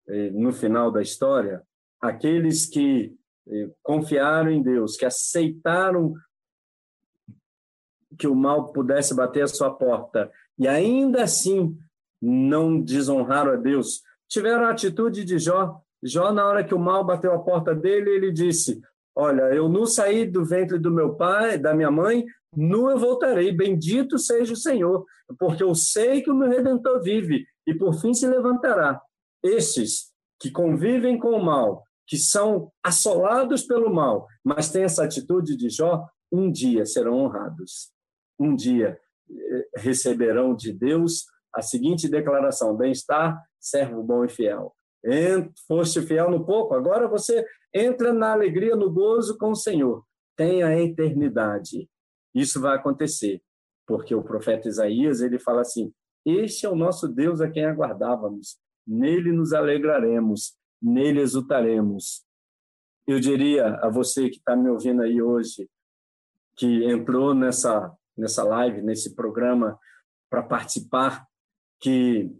eh, 0.09 0.31
no 0.31 0.53
final 0.53 0.91
da 0.91 1.01
história, 1.01 1.61
aqueles 2.01 2.65
que 2.65 3.13
eh, 3.47 3.69
confiaram 3.83 4.49
em 4.49 4.61
Deus, 4.61 4.95
que 4.95 5.05
aceitaram 5.05 6.13
que 8.17 8.27
o 8.27 8.35
mal 8.35 8.71
pudesse 8.71 9.13
bater 9.15 9.43
a 9.43 9.47
sua 9.47 9.73
porta 9.73 10.31
e 10.57 10.67
ainda 10.67 11.23
assim 11.23 11.77
não 12.21 12.81
desonraram 12.81 13.53
a 13.53 13.55
Deus, 13.55 14.01
tiveram 14.27 14.65
a 14.65 14.71
atitude 14.71 15.23
de 15.23 15.39
Jó. 15.39 15.81
Jó, 16.03 16.31
na 16.31 16.45
hora 16.45 16.63
que 16.63 16.75
o 16.75 16.79
mal 16.79 17.03
bateu 17.03 17.33
a 17.33 17.39
porta 17.39 17.73
dele, 17.73 18.11
ele 18.11 18.31
disse: 18.31 18.81
Olha, 19.15 19.53
eu 19.53 19.67
não 19.67 19.85
saí 19.85 20.25
do 20.25 20.45
ventre 20.45 20.77
do 20.77 20.91
meu 20.91 21.15
pai, 21.15 21.57
da 21.57 21.73
minha 21.73 21.89
mãe, 21.89 22.25
nu 22.55 22.89
eu 22.89 22.97
voltarei. 22.97 23.51
Bendito 23.51 24.19
seja 24.19 24.53
o 24.53 24.57
Senhor, 24.57 25.05
porque 25.39 25.63
eu 25.63 25.73
sei 25.73 26.21
que 26.21 26.29
o 26.29 26.35
meu 26.35 26.47
redentor 26.47 27.01
vive 27.01 27.45
e 27.65 27.73
por 27.73 27.99
fim 27.99 28.13
se 28.13 28.27
levantará. 28.27 29.01
Estes 29.43 30.11
que 30.39 30.51
convivem 30.51 31.17
com 31.17 31.31
o 31.31 31.43
mal, 31.43 31.83
que 32.05 32.17
são 32.17 32.71
assolados 32.83 33.63
pelo 33.63 33.93
mal, 33.93 34.27
mas 34.43 34.71
têm 34.71 34.83
essa 34.83 35.03
atitude 35.03 35.57
de 35.57 35.69
Jó, 35.69 36.05
um 36.31 36.51
dia 36.51 36.85
serão 36.85 37.15
honrados. 37.15 37.91
Um 38.39 38.55
dia 38.55 38.99
eh, 39.29 39.67
receberão 39.75 40.55
de 40.55 40.71
Deus 40.71 41.25
a 41.57 41.61
seguinte 41.63 42.07
declaração: 42.07 42.77
bem-estar, 42.77 43.43
servo 43.59 44.03
bom 44.03 44.23
e 44.23 44.29
fiel. 44.29 44.75
Foste 45.67 46.01
fiel 46.01 46.29
no 46.29 46.45
pouco, 46.45 46.75
agora 46.75 47.07
você 47.07 47.43
entra 47.73 48.13
na 48.13 48.31
alegria, 48.31 48.75
no 48.75 48.91
gozo 48.91 49.37
com 49.37 49.51
o 49.51 49.55
Senhor. 49.55 50.05
Tenha 50.35 50.67
a 50.67 50.79
eternidade. 50.79 51.89
Isso 52.33 52.61
vai 52.61 52.75
acontecer, 52.75 53.41
porque 53.87 54.13
o 54.13 54.23
profeta 54.23 54.67
Isaías 54.67 55.19
ele 55.21 55.39
fala 55.39 55.61
assim: 55.61 55.91
Este 56.23 56.67
é 56.67 56.69
o 56.69 56.75
nosso 56.75 57.07
Deus 57.07 57.41
a 57.41 57.49
quem 57.49 57.65
aguardávamos. 57.65 58.59
Nele 58.85 59.31
nos 59.31 59.51
alegraremos, 59.51 60.55
nele 60.79 61.21
exultaremos. 61.21 62.23
Eu 63.07 63.19
diria 63.19 63.75
a 63.81 63.89
você 63.89 64.29
que 64.29 64.37
está 64.37 64.55
me 64.55 64.69
ouvindo 64.69 65.01
aí 65.01 65.21
hoje, 65.21 65.67
que 66.55 66.85
entrou 66.85 67.33
nessa 67.33 67.91
nessa 68.15 68.43
live, 68.43 68.81
nesse 68.81 69.15
programa 69.15 69.79
para 70.29 70.41
participar, 70.41 71.26
que 71.79 72.31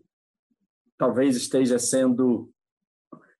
talvez 0.97 1.35
esteja 1.35 1.77
sendo 1.77 2.49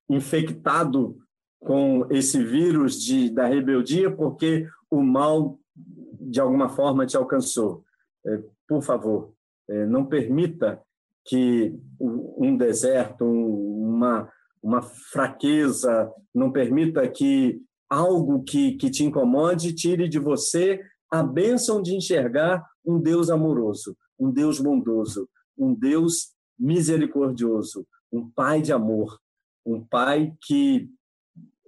infectado 0.10 1.18
com 1.60 2.08
esse 2.12 2.44
vírus 2.44 3.02
de, 3.02 3.30
da 3.30 3.48
rebeldia 3.48 4.10
porque 4.12 4.68
o 4.90 5.02
mal 5.02 5.60
de 5.76 6.40
alguma 6.40 6.70
forma 6.70 7.06
te 7.06 7.18
alcançou. 7.18 7.84
É, 8.26 8.44
por 8.68 8.82
favor, 8.82 9.34
é, 9.70 9.86
não 9.86 10.06
permita 10.06 10.82
que 11.26 11.78
um 12.00 12.56
deserto, 12.56 13.26
uma, 13.26 14.32
uma 14.62 14.82
fraqueza, 14.82 16.12
não 16.34 16.52
permita 16.52 17.08
que 17.08 17.62
algo 17.90 18.44
que, 18.44 18.74
que 18.74 18.90
te 18.90 19.04
incomode 19.04 19.74
tire 19.74 20.08
de 20.08 20.20
você 20.20 20.82
a 21.12 21.24
bênção 21.24 21.82
de 21.82 21.96
enxergar 21.96 22.66
um 22.86 23.00
Deus 23.00 23.30
amoroso, 23.30 23.96
um 24.20 24.32
Deus 24.32 24.60
bondoso, 24.60 25.30
um 25.58 25.74
Deus 25.74 26.34
misericordioso, 26.58 27.88
um 28.12 28.30
Pai 28.30 28.62
de 28.62 28.72
amor, 28.72 29.20
um 29.66 29.84
Pai 29.84 30.34
que 30.42 30.90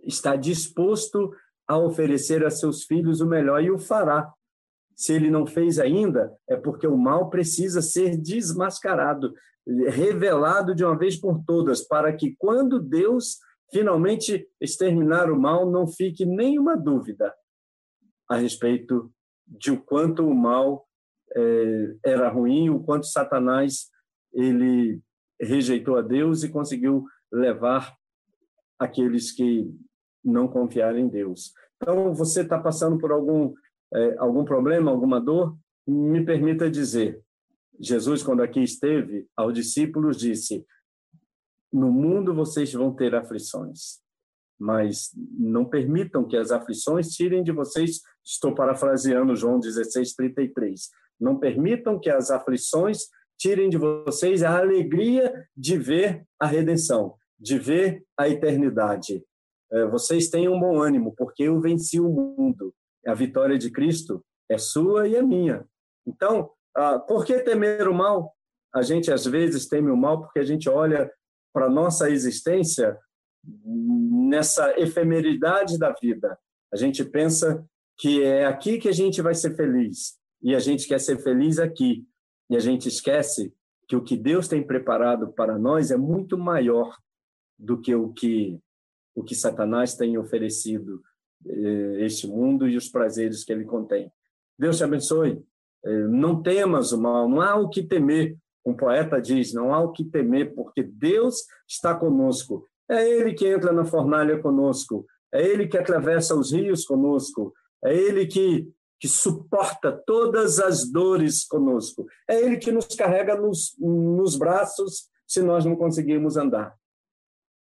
está 0.04 0.36
disposto 0.36 1.32
a 1.68 1.78
oferecer 1.78 2.46
a 2.46 2.50
seus 2.50 2.84
filhos 2.84 3.22
o 3.22 3.28
melhor 3.28 3.64
e 3.64 3.70
o 3.70 3.78
fará. 3.78 4.32
Se 4.96 5.14
ele 5.14 5.30
não 5.30 5.46
fez 5.46 5.80
ainda, 5.80 6.36
é 6.50 6.56
porque 6.56 6.88
o 6.88 6.98
mal 6.98 7.30
precisa 7.30 7.82
ser 7.82 8.18
desmascarado, 8.18 9.34
revelado 9.88 10.74
de 10.74 10.84
uma 10.84 10.98
vez 10.98 11.16
por 11.16 11.44
todas, 11.46 11.82
para 11.82 12.12
que 12.16 12.36
quando 12.38 12.80
Deus 12.80 13.38
finalmente 13.72 14.48
exterminar 14.60 15.32
o 15.32 15.40
mal, 15.40 15.70
não 15.70 15.88
fique 15.88 16.26
nenhuma 16.26 16.76
dúvida 16.76 17.34
a 18.28 18.36
respeito 18.36 19.12
de 19.48 19.72
o 19.72 19.80
quanto 19.80 20.28
o 20.28 20.34
mal 20.34 20.89
era 22.04 22.30
ruim, 22.30 22.70
o 22.70 22.80
quanto 22.80 23.06
Satanás 23.06 23.90
ele 24.34 25.02
rejeitou 25.40 25.98
a 25.98 26.02
Deus 26.02 26.44
e 26.44 26.50
conseguiu 26.50 27.06
levar 27.32 27.96
aqueles 28.78 29.32
que 29.32 29.70
não 30.24 30.48
confiaram 30.48 31.00
em 31.00 31.08
Deus. 31.08 31.54
Então, 31.78 32.14
você 32.14 32.42
está 32.42 32.60
passando 32.60 32.98
por 32.98 33.12
algum 33.12 33.54
é, 33.94 34.16
algum 34.18 34.46
problema, 34.46 34.92
alguma 34.92 35.20
dor? 35.20 35.58
Me 35.88 36.24
permita 36.24 36.70
dizer, 36.70 37.22
Jesus, 37.80 38.22
quando 38.22 38.44
aqui 38.44 38.62
esteve, 38.62 39.28
aos 39.36 39.54
discípulos 39.54 40.18
disse: 40.18 40.66
No 41.72 41.92
mundo 41.92 42.34
vocês 42.34 42.72
vão 42.74 42.94
ter 42.94 43.16
aflições, 43.16 44.00
mas 44.60 45.12
não 45.16 45.64
permitam 45.66 46.28
que 46.28 46.36
as 46.36 46.52
aflições 46.52 47.10
tirem 47.10 47.42
de 47.42 47.52
vocês, 47.52 48.02
estou 48.24 48.54
parafraseando 48.54 49.36
João 49.36 49.60
16, 49.60 50.14
33, 50.14 50.90
não 51.20 51.40
permitam 51.40 52.00
que 52.00 52.10
as 52.10 52.30
aflições 52.30 53.08
tirem 53.38 53.70
de 53.70 53.78
vocês 53.78 54.44
a 54.44 54.58
alegria 54.58 55.48
de 55.56 55.78
ver 55.78 56.26
a 56.40 56.46
redenção, 56.46 57.16
de 57.40 57.58
ver 57.58 58.04
a 58.18 58.28
eternidade. 58.28 59.24
É, 59.72 59.86
vocês 59.86 60.30
tenham 60.30 60.54
um 60.54 60.60
bom 60.60 60.82
ânimo, 60.82 61.14
porque 61.16 61.44
eu 61.44 61.62
venci 61.62 62.00
o 62.00 62.10
mundo. 62.10 62.74
A 63.08 63.14
vitória 63.14 63.58
de 63.58 63.72
Cristo 63.72 64.24
é 64.50 64.58
sua 64.58 65.08
e 65.08 65.16
é 65.16 65.22
minha. 65.22 65.64
Então, 66.06 66.52
ah, 66.76 67.00
por 67.00 67.24
que 67.24 67.40
temer 67.40 67.88
o 67.88 67.94
mal? 67.94 68.34
A 68.74 68.82
gente 68.82 69.12
às 69.12 69.26
vezes 69.26 69.68
teme 69.68 69.90
o 69.90 69.98
mal 69.98 70.22
porque 70.22 70.40
a 70.40 70.44
gente 70.44 70.70
olha 70.70 71.10
para 71.54 71.70
nossa 71.70 72.10
existência 72.10 72.98
nessa 73.44 74.80
efemeridade 74.80 75.78
da 75.78 75.94
vida. 75.94 76.38
A 76.72 76.76
gente 76.76 77.04
pensa 77.04 77.66
que 77.98 78.24
é 78.24 78.46
aqui 78.46 78.78
que 78.78 78.88
a 78.88 78.94
gente 78.94 79.22
vai 79.22 79.34
ser 79.34 79.56
feliz 79.56 80.18
e 80.42 80.56
a 80.56 80.60
gente 80.60 80.88
quer 80.88 81.00
ser 81.00 81.18
feliz 81.20 81.60
aqui. 81.60 82.06
E 82.50 82.56
a 82.56 82.60
gente 82.60 82.88
esquece 82.88 83.54
que 83.88 83.96
o 83.96 84.04
que 84.04 84.16
Deus 84.16 84.48
tem 84.48 84.66
preparado 84.66 85.34
para 85.34 85.58
nós 85.58 85.92
é 85.92 85.98
muito 85.98 86.38
maior 86.38 86.96
do 87.58 87.80
que 87.80 87.94
o 87.94 88.14
que 88.14 88.60
o 89.16 89.24
que 89.24 89.36
Satanás 89.36 89.96
tem 89.96 90.18
oferecido 90.18 91.02
eh, 91.46 92.06
este 92.06 92.26
mundo 92.26 92.70
e 92.70 92.78
os 92.78 92.88
prazeres 92.88 93.44
que 93.44 93.52
ele 93.52 93.66
contém. 93.66 94.12
Deus 94.58 94.78
te 94.78 94.84
abençoe. 94.84 95.44
Eh, 95.84 96.08
não 96.08 96.42
temas 96.42 96.92
o 96.92 97.02
mal, 97.02 97.28
não 97.28 97.42
há 97.42 97.56
o 97.56 97.70
que 97.70 97.84
temer. 97.84 98.38
Um 98.66 98.74
poeta 98.74 99.20
diz: 99.22 99.54
não 99.54 99.74
há 99.74 99.80
o 99.82 99.92
que 99.92 100.06
temer, 100.06 100.54
porque 100.54 100.84
Deus 100.84 101.46
está 101.68 101.94
conosco. 101.94 102.66
É 102.90 103.08
Ele 103.08 103.34
que 103.34 103.48
entra 103.48 103.72
na 103.72 103.86
fornalha 103.86 104.42
conosco, 104.42 105.06
é 105.32 105.46
Ele 105.46 105.68
que 105.68 105.78
atravessa 105.78 106.36
os 106.36 106.52
rios 106.52 106.86
conosco, 106.86 107.54
é 107.84 107.96
Ele 107.96 108.26
que, 108.26 108.68
que 109.00 109.08
suporta 109.08 109.92
todas 109.92 110.60
as 110.60 110.90
dores 110.90 111.46
conosco, 111.46 112.08
é 112.28 112.42
Ele 112.42 112.58
que 112.58 112.72
nos 112.72 112.88
carrega 112.88 113.36
nos, 113.36 113.76
nos 113.80 114.36
braços 114.36 115.10
se 115.28 115.42
nós 115.44 115.66
não 115.66 115.76
conseguirmos 115.76 116.36
andar. 116.36 116.76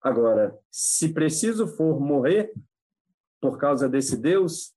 Agora, 0.00 0.56
se 0.70 1.12
preciso 1.12 1.66
for 1.66 2.00
morrer 2.00 2.52
por 3.40 3.58
causa 3.58 3.88
desse 3.88 4.16
Deus, 4.16 4.72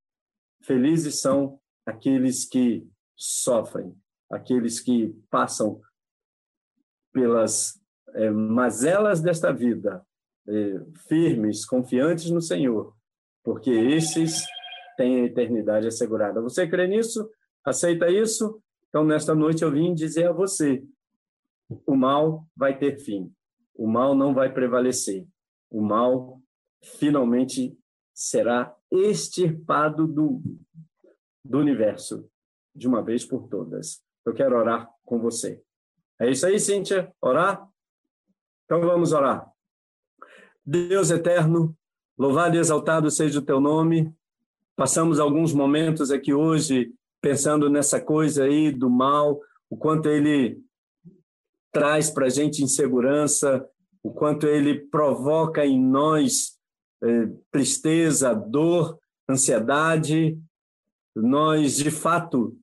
felizes 0.63 1.21
são 1.21 1.59
aqueles 1.85 2.45
que 2.45 2.87
sofrem, 3.15 3.95
aqueles 4.31 4.79
que 4.79 5.09
passam 5.29 5.79
pelas 7.13 7.79
é, 8.13 8.29
mazelas 8.31 9.21
desta 9.21 9.51
vida, 9.51 10.05
é, 10.49 10.81
firmes, 11.07 11.65
confiantes 11.65 12.29
no 12.31 12.41
Senhor, 12.41 12.95
porque 13.43 13.69
esses 13.69 14.43
têm 14.97 15.21
a 15.21 15.25
eternidade 15.25 15.87
assegurada. 15.87 16.41
Você 16.41 16.67
crê 16.67 16.87
nisso? 16.87 17.29
Aceita 17.63 18.09
isso? 18.09 18.61
Então, 18.89 19.05
nesta 19.05 19.35
noite 19.35 19.63
eu 19.63 19.71
vim 19.71 19.93
dizer 19.93 20.27
a 20.27 20.33
você: 20.33 20.83
o 21.85 21.95
mal 21.95 22.45
vai 22.55 22.77
ter 22.77 22.97
fim, 22.97 23.31
o 23.75 23.87
mal 23.87 24.15
não 24.15 24.33
vai 24.33 24.51
prevalecer, 24.51 25.27
o 25.69 25.81
mal 25.81 26.41
finalmente 26.83 27.77
será 28.13 28.75
extirpado 28.91 30.07
do, 30.07 30.41
do 31.45 31.59
universo, 31.59 32.29
de 32.75 32.87
uma 32.87 33.03
vez 33.03 33.23
por 33.23 33.47
todas. 33.47 34.03
Eu 34.25 34.33
quero 34.33 34.57
orar 34.57 34.89
com 35.05 35.19
você. 35.19 35.61
É 36.19 36.29
isso 36.29 36.45
aí, 36.45 36.59
Cíntia? 36.59 37.13
Orar? 37.21 37.65
Então 38.65 38.81
vamos 38.81 39.13
orar. 39.13 39.49
Deus 40.65 41.09
eterno, 41.11 41.75
louvado 42.17 42.55
e 42.55 42.59
exaltado 42.59 43.09
seja 43.09 43.39
o 43.39 43.45
teu 43.45 43.59
nome. 43.59 44.13
Passamos 44.75 45.19
alguns 45.19 45.53
momentos 45.53 46.11
aqui 46.11 46.33
hoje 46.33 46.93
pensando 47.21 47.69
nessa 47.69 47.99
coisa 47.99 48.45
aí 48.45 48.71
do 48.71 48.89
mal, 48.89 49.39
o 49.69 49.77
quanto 49.77 50.07
ele 50.07 50.61
traz 51.71 52.09
para 52.09 52.27
a 52.27 52.29
gente 52.29 52.63
insegurança, 52.63 53.67
o 54.01 54.11
quanto 54.11 54.47
ele 54.47 54.79
provoca 54.87 55.65
em 55.65 55.79
nós 55.79 56.57
eh, 57.03 57.29
tristeza, 57.51 58.33
dor, 58.33 58.97
ansiedade. 59.29 60.39
Nós, 61.15 61.75
de 61.75 61.91
fato, 61.91 62.57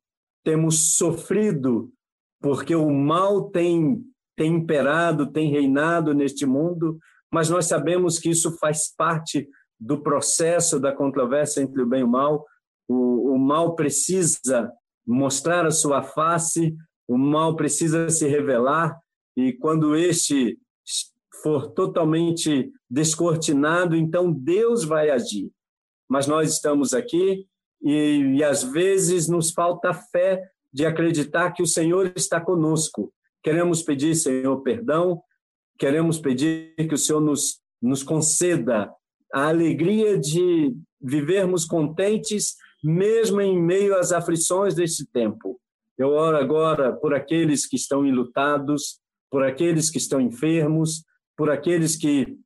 temos 0.45 0.97
sofrido 0.97 1.93
porque 2.41 2.75
o 2.75 2.91
mal 2.91 3.51
tem, 3.51 4.03
tem 4.37 4.55
imperado, 4.55 5.27
tem 5.27 5.51
reinado 5.51 6.15
neste 6.15 6.47
mundo, 6.47 6.99
mas 7.37 7.51
nós 7.51 7.67
sabemos 7.67 8.19
que 8.19 8.31
isso 8.31 8.57
faz 8.57 8.91
parte 8.97 9.47
do 9.79 10.03
processo 10.03 10.81
da 10.81 10.91
controvérsia 10.91 11.61
entre 11.61 11.83
o 11.83 11.87
bem 11.87 12.01
e 12.01 12.03
o 12.03 12.09
mal. 12.09 12.47
O, 12.89 13.35
o 13.35 13.39
mal 13.39 13.75
precisa 13.75 14.73
mostrar 15.07 15.67
a 15.67 15.71
sua 15.71 16.03
face, 16.03 16.75
o 17.07 17.19
mal 17.19 17.55
precisa 17.55 18.09
se 18.09 18.27
revelar, 18.27 18.99
e 19.37 19.53
quando 19.53 19.95
este 19.95 20.59
for 21.43 21.73
totalmente 21.73 22.73
descortinado, 22.89 23.95
então 23.95 24.33
Deus 24.33 24.83
vai 24.83 25.11
agir. 25.11 25.53
Mas 26.09 26.27
nós 26.27 26.51
estamos 26.51 26.95
aqui 26.95 27.47
e, 27.83 28.37
e 28.37 28.43
às 28.43 28.63
vezes 28.63 29.29
nos 29.29 29.51
falta 29.51 29.93
fé 29.93 30.43
de 30.73 30.87
acreditar 30.87 31.53
que 31.53 31.63
o 31.63 31.67
Senhor 31.67 32.15
está 32.17 32.41
conosco. 32.41 33.13
Queremos 33.43 33.83
pedir, 33.83 34.15
Senhor, 34.15 34.63
perdão, 34.63 35.21
queremos 35.79 36.19
pedir 36.19 36.75
que 36.77 36.95
o 36.95 36.99
Senhor 36.99 37.21
nos, 37.21 37.61
nos 37.81 38.03
conceda 38.03 38.91
a 39.33 39.49
alegria 39.49 40.19
de 40.19 40.75
vivermos 41.01 41.65
contentes, 41.65 42.57
mesmo 42.83 43.41
em 43.41 43.61
meio 43.61 43.97
às 43.97 44.13
aflições 44.13 44.75
deste 44.75 45.07
tempo. 45.07 45.61
Eu 45.99 46.11
oro 46.11 46.37
agora 46.37 46.93
por 46.93 47.15
aqueles 47.15 47.67
que 47.67 47.77
estão 47.77 48.05
enlutados, 48.05 49.01
por 49.31 49.43
aqueles 49.43 49.91
que 49.91 49.99
estão 49.99 50.21
enfermos, 50.21 51.05
por 51.37 51.51
aqueles 51.51 51.97
que 51.97 52.37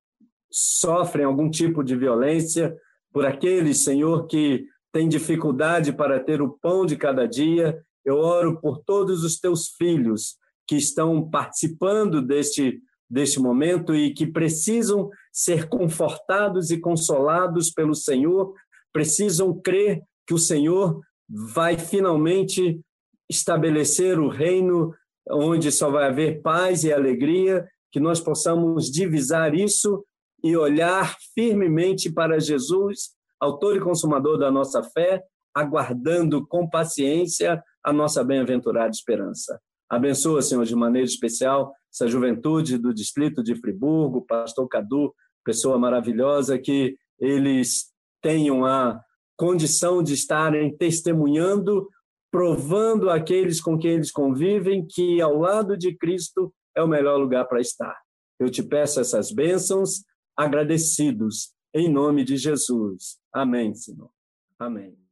sofrem 0.51 1.25
algum 1.25 1.51
tipo 1.51 1.83
de 1.85 1.97
violência, 1.97 2.77
por 3.13 3.25
aqueles, 3.25 3.85
Senhor, 3.85 4.27
que 4.27 4.67
têm 4.93 5.09
dificuldade 5.09 5.93
para 5.93 6.21
ter 6.21 6.43
o 6.43 6.59
pão 6.61 6.85
de 6.85 6.97
cada 6.97 7.27
dia. 7.27 7.81
Eu 8.05 8.17
oro 8.17 8.61
por 8.61 8.83
todos 8.85 9.25
os 9.25 9.39
teus 9.39 9.69
filhos 9.77 10.37
que 10.67 10.77
estão 10.77 11.29
participando 11.29 12.23
deste, 12.23 12.81
deste 13.11 13.41
momento 13.41 13.95
e 13.95 14.15
que 14.15 14.27
precisam 14.27 15.11
ser 15.33 15.69
confortados 15.69 16.71
e 16.71 16.79
consolados 16.79 17.71
pelo 17.71 17.95
Senhor, 17.95 18.55
precisam 18.93 19.59
crer 19.61 20.03
que 20.27 20.35
o 20.35 20.39
Senhor 20.39 21.01
vai 21.29 21.77
finalmente 21.77 22.81
estabelecer 23.29 24.19
o 24.19 24.29
reino 24.29 24.95
onde 25.29 25.71
só 25.71 25.91
vai 25.91 26.07
haver 26.07 26.41
paz 26.41 26.85
e 26.85 26.93
alegria, 26.93 27.69
que 27.93 28.01
nós 28.01 28.21
possamos 28.21 28.91
divisar 28.91 29.55
isso 29.55 30.05
e 30.43 30.57
olhar 30.57 31.17
firmemente 31.35 32.11
para 32.11 32.41
Jesus, 32.41 33.11
autor 33.41 33.77
e 33.77 33.81
consumador 33.81 34.39
da 34.39 34.51
nossa 34.51 34.83
fé, 34.83 35.23
aguardando 35.55 36.47
com 36.47 36.69
paciência 36.69 37.63
a 37.85 37.93
nossa 37.93 38.23
bem-aventurada 38.23 38.91
esperança. 38.91 39.61
Abençoa, 39.89 40.43
Senhor, 40.43 40.65
de 40.65 40.75
maneira 40.77 41.07
especial 41.07 41.73
essa 41.93 42.07
juventude 42.07 42.79
do 42.79 42.95
distrito 42.95 43.43
de 43.43 43.55
Friburgo, 43.55 44.25
pastor 44.27 44.69
Cadu, 44.69 45.15
pessoa 45.45 45.79
maravilhosa, 45.79 46.59
que 46.59 46.97
eles 47.19 47.93
tenham 48.23 48.65
a 48.65 49.01
condição 49.37 50.03
de 50.03 50.15
estarem 50.15 50.77
testemunhando, 50.77 51.89
provando 52.31 53.11
àqueles 53.11 53.61
com 53.61 53.79
quem 53.79 53.93
eles 53.93 54.11
convivem 54.11 54.87
que 54.87 55.21
ao 55.21 55.37
lado 55.39 55.77
de 55.77 55.97
Cristo 55.97 56.53
é 56.77 56.83
o 56.83 56.89
melhor 56.89 57.19
lugar 57.19 57.47
para 57.47 57.61
estar. 57.61 57.99
Eu 58.39 58.51
te 58.51 58.63
peço 58.63 59.01
essas 59.01 59.33
bênçãos 59.33 60.05
agradecidos, 60.37 61.53
em 61.75 61.91
nome 61.91 62.25
de 62.25 62.37
Jesus. 62.37 63.19
Amém, 63.33 63.75
Senhor. 63.75 64.11
Amém. 64.59 65.10